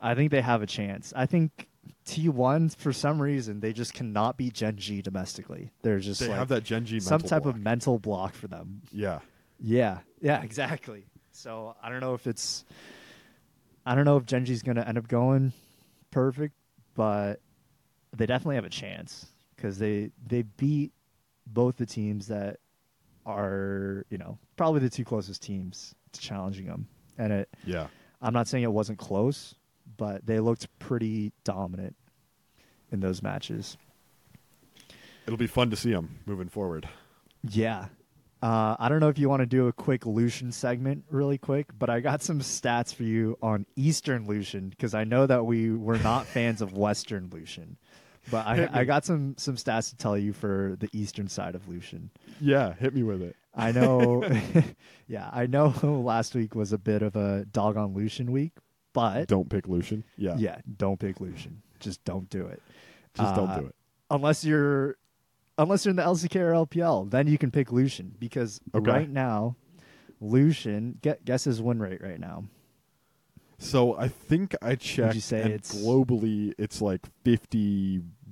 [0.00, 1.12] I think they have a chance.
[1.16, 1.68] I think
[2.04, 5.70] T one for some reason they just cannot beat G domestically.
[5.82, 7.54] They're just They like have that Gen G some type block.
[7.56, 8.82] of mental block for them.
[8.92, 9.20] Yeah.
[9.58, 11.06] Yeah, yeah, exactly.
[11.32, 12.64] So I don't know if it's,
[13.86, 15.52] I don't know if Gen G's going to end up going
[16.10, 16.54] perfect,
[16.94, 17.40] but
[18.14, 20.92] they definitely have a chance because they they beat
[21.46, 22.58] both the teams that
[23.24, 26.86] are you know probably the two closest teams to challenging them,
[27.18, 27.48] and it.
[27.64, 27.86] Yeah.
[28.22, 29.54] I'm not saying it wasn't close,
[29.96, 31.96] but they looked pretty dominant
[32.90, 33.76] in those matches.
[35.26, 36.88] It'll be fun to see them moving forward.
[37.42, 37.86] Yeah.
[38.42, 41.66] Uh, I don't know if you want to do a quick Lucian segment really quick,
[41.76, 45.72] but I got some stats for you on Eastern Lucian because I know that we
[45.72, 47.76] were not fans of Western Lucian.
[48.30, 51.68] But I, I got some, some stats to tell you for the Eastern side of
[51.68, 52.10] Lucian.
[52.40, 53.36] Yeah, hit me with it.
[53.54, 54.24] I know,
[55.08, 58.52] yeah, I know last week was a bit of a dog on Lucian week,
[58.96, 60.02] but Don't pick Lucian.
[60.16, 60.34] Yeah.
[60.38, 61.60] yeah, don't pick Lucian.
[61.80, 62.60] Just don't do it.
[63.14, 63.74] Just don't Uh, do it.
[64.10, 64.96] unless you're
[65.58, 68.90] unless you're in the LCK or LPL, then you can pick Lucian because Okay.
[68.90, 69.56] right now,
[70.20, 72.44] Lucian get, guess his win rate right now.
[73.58, 77.06] So I think I checked you say and it's- globally it's like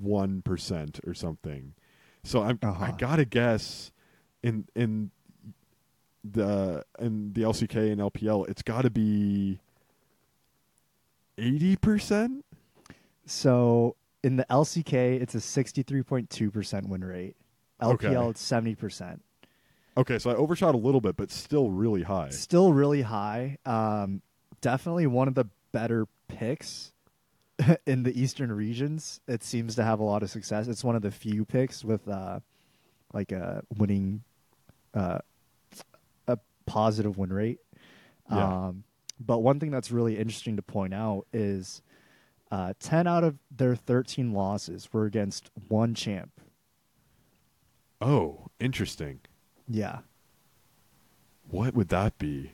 [0.03, 1.75] 51% or something.
[2.23, 2.93] So I'm I Uh-huh.
[2.99, 3.91] got to guess
[4.43, 5.11] in in
[6.23, 9.61] the in the LCK and LPL it's got to be
[11.39, 12.43] 80%?
[13.27, 17.37] So in the LCK, it's a sixty three point two percent win rate.
[17.81, 18.29] LPL, Okay.
[18.31, 19.23] it's seventy percent.
[19.97, 22.31] Okay, so I overshot a little bit but still really high.
[22.31, 23.59] Still really high.
[23.65, 24.23] Um,
[24.61, 26.93] definitely one of the better picks
[27.87, 29.21] in the eastern regions.
[29.29, 30.69] It seems to have a lot of success.
[30.69, 32.41] It's one of the few picks with uh,
[33.13, 34.23] like a winning,
[34.95, 35.19] uh,
[36.27, 37.61] a positive win rate.
[38.31, 38.67] Yeah.
[38.67, 38.85] Um,
[39.19, 41.83] but one thing that's really interesting to point out is
[42.51, 46.31] uh, 10 out of their 13 losses were against one champ.
[48.01, 49.21] Oh, interesting.
[49.69, 50.01] Yeah.
[51.51, 52.53] What would that be?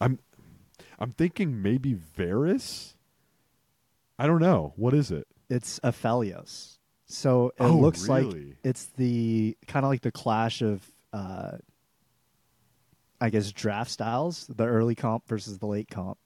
[0.00, 0.18] I'm
[0.98, 2.96] I'm thinking maybe Varus?
[4.18, 4.72] I don't know.
[4.76, 5.26] What is it?
[5.48, 6.78] It's Aphelios.
[7.06, 8.26] So it Oh, looks like
[8.62, 11.56] it's the kind of like the clash of, uh,
[13.20, 16.18] I guess, draft styles, the early comp versus the late comp.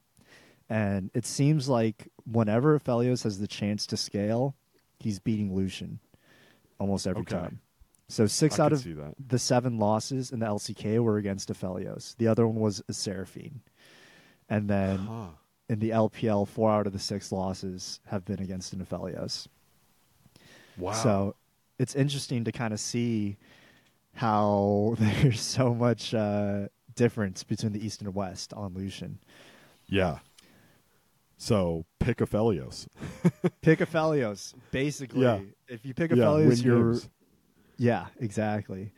[0.69, 4.55] And it seems like whenever Aphelios has the chance to scale,
[4.99, 5.99] he's beating Lucian
[6.79, 7.37] almost every Okay.
[7.37, 7.61] time.
[8.09, 8.87] So six I out of
[9.29, 12.17] the seven losses in the LCK were against Aphelios.
[12.17, 13.61] The other one was Seraphine.
[14.49, 15.29] And then Huh.
[15.69, 19.49] in the LPL, four out of the six losses have been against an Aphelios.
[20.77, 20.93] Wow.
[20.95, 21.37] So
[21.79, 23.37] it's interesting to kind of see
[24.15, 29.19] how there's so much uh, difference between the East and West on Lucian.
[29.87, 30.19] yeah.
[31.37, 32.87] So pick Aphelios.
[33.61, 35.23] Pick Aphelios, basically.
[35.23, 35.41] Yeah.
[35.69, 37.09] If you pick Yeah, win Aphelios, you're games.
[37.77, 38.93] Yeah, exactly.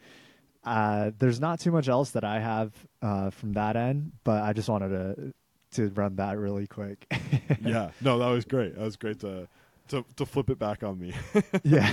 [0.62, 4.52] Uh, there's not too much else that I have uh, from that end, but I
[4.52, 5.32] just wanted to
[5.72, 7.06] to run that really quick.
[7.62, 8.74] yeah, no, that was great.
[8.76, 9.48] That was great to
[9.88, 11.14] to to flip it back on me.
[11.64, 11.90] yeah.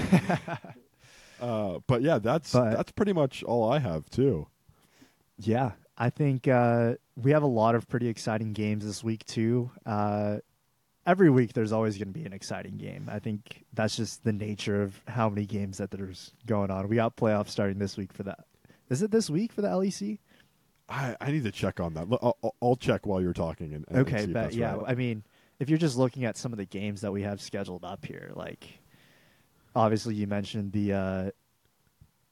[1.41, 4.47] uh, but yeah, that's But- that's pretty much all I have too.
[5.39, 9.69] Yeah, I think uh, we have a lot of pretty exciting games this week too.
[9.85, 10.37] Uh,
[11.05, 13.09] every week, there's always going to be an exciting game.
[13.11, 16.87] I think that's just the nature of how many games that there's going on.
[16.87, 18.45] We got playoffs starting this week for that.
[18.89, 20.19] Is it this week for the LEC?
[20.89, 22.07] I, I need to check on that.
[22.21, 23.73] I'll, I'll- check while you're talking.
[23.73, 24.83] And, and okay, but yeah, right.
[24.87, 25.23] I mean,
[25.59, 28.31] if you're just looking at some of the games that we have scheduled up here,
[28.35, 28.67] like
[29.75, 31.31] obviously you mentioned the uh,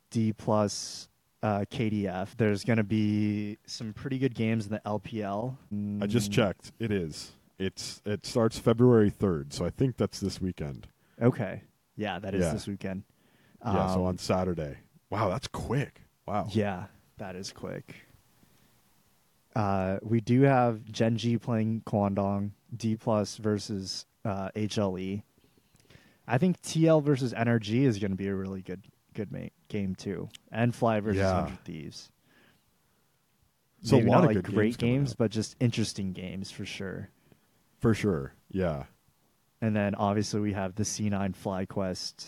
[0.10, 1.08] D plus
[1.44, 2.36] uh, KDF.
[2.38, 5.56] There's going to be some pretty good games in the LPL.
[6.02, 6.72] I just Mm, checked.
[6.80, 7.32] It is.
[7.60, 10.88] It's it starts February third, so I think that's this weekend.
[11.22, 11.62] Okay,
[11.96, 12.54] yeah, that is Yeah.
[12.54, 13.04] this weekend.
[13.64, 14.78] yeah, so Um, on Saturday.
[15.12, 16.02] Wow, that's quick.
[16.26, 16.48] Wow.
[16.52, 16.86] Yeah,
[17.18, 17.96] that is quick.
[19.56, 25.24] Uh, we do have Gen G playing Kwangdong, D plus versus uh, HLE.
[26.28, 29.96] I think TL versus NRG is going to be a really good good ma- game
[29.96, 31.42] too, and Fly versus Yeah.
[31.44, 32.10] Hundred Thieves.
[33.84, 37.10] So a lot not of like great games games, but just interesting games for sure.
[37.80, 38.34] For sure.
[38.52, 38.84] Yeah.
[39.60, 42.28] And then obviously we have the C9 Fly Quest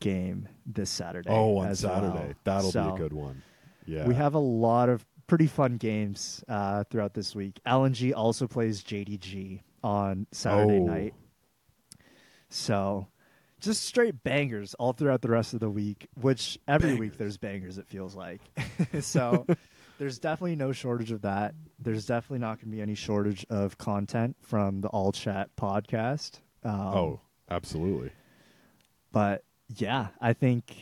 [0.00, 1.30] game this Saturday.
[1.30, 2.12] Oh, on Saturday.
[2.12, 2.34] well.
[2.44, 3.42] That'll So- be a good one.
[3.86, 4.06] Yeah.
[4.06, 7.60] We have a lot of pretty fun games uh, throughout this week.
[7.66, 10.84] LNG also plays JDG on Saturday Oh.
[10.86, 11.14] night.
[12.50, 13.08] So
[13.60, 17.78] just straight bangers all throughout the rest of the week, which every week there's bangers,
[17.78, 18.40] it feels like.
[19.00, 19.46] so
[19.98, 21.54] there's definitely no shortage of that.
[21.78, 26.40] There's definitely not going to be any shortage of content from the All Chat podcast.
[26.64, 27.20] Um, oh,
[27.50, 28.10] absolutely.
[29.12, 29.44] but
[29.76, 30.74] yeah, I think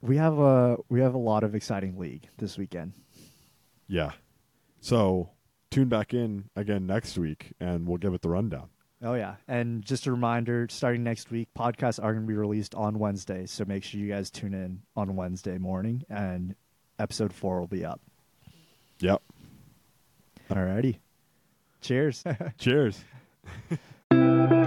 [0.00, 2.92] we have a we have a lot of exciting league this weekend.
[3.88, 4.12] Yeah.
[4.80, 5.30] So
[5.70, 8.68] tune back in again next week and we'll give it the rundown.
[9.06, 12.74] Oh yeah, and just a reminder: starting next week, podcasts are going to be released
[12.74, 16.54] on Wednesday, so make sure you guys tune in on Wednesday morning, and
[16.98, 18.00] episode four will be up.
[19.00, 19.20] Yep.
[20.50, 21.00] Alrighty,
[21.82, 22.24] cheers.
[22.58, 22.98] Cheers.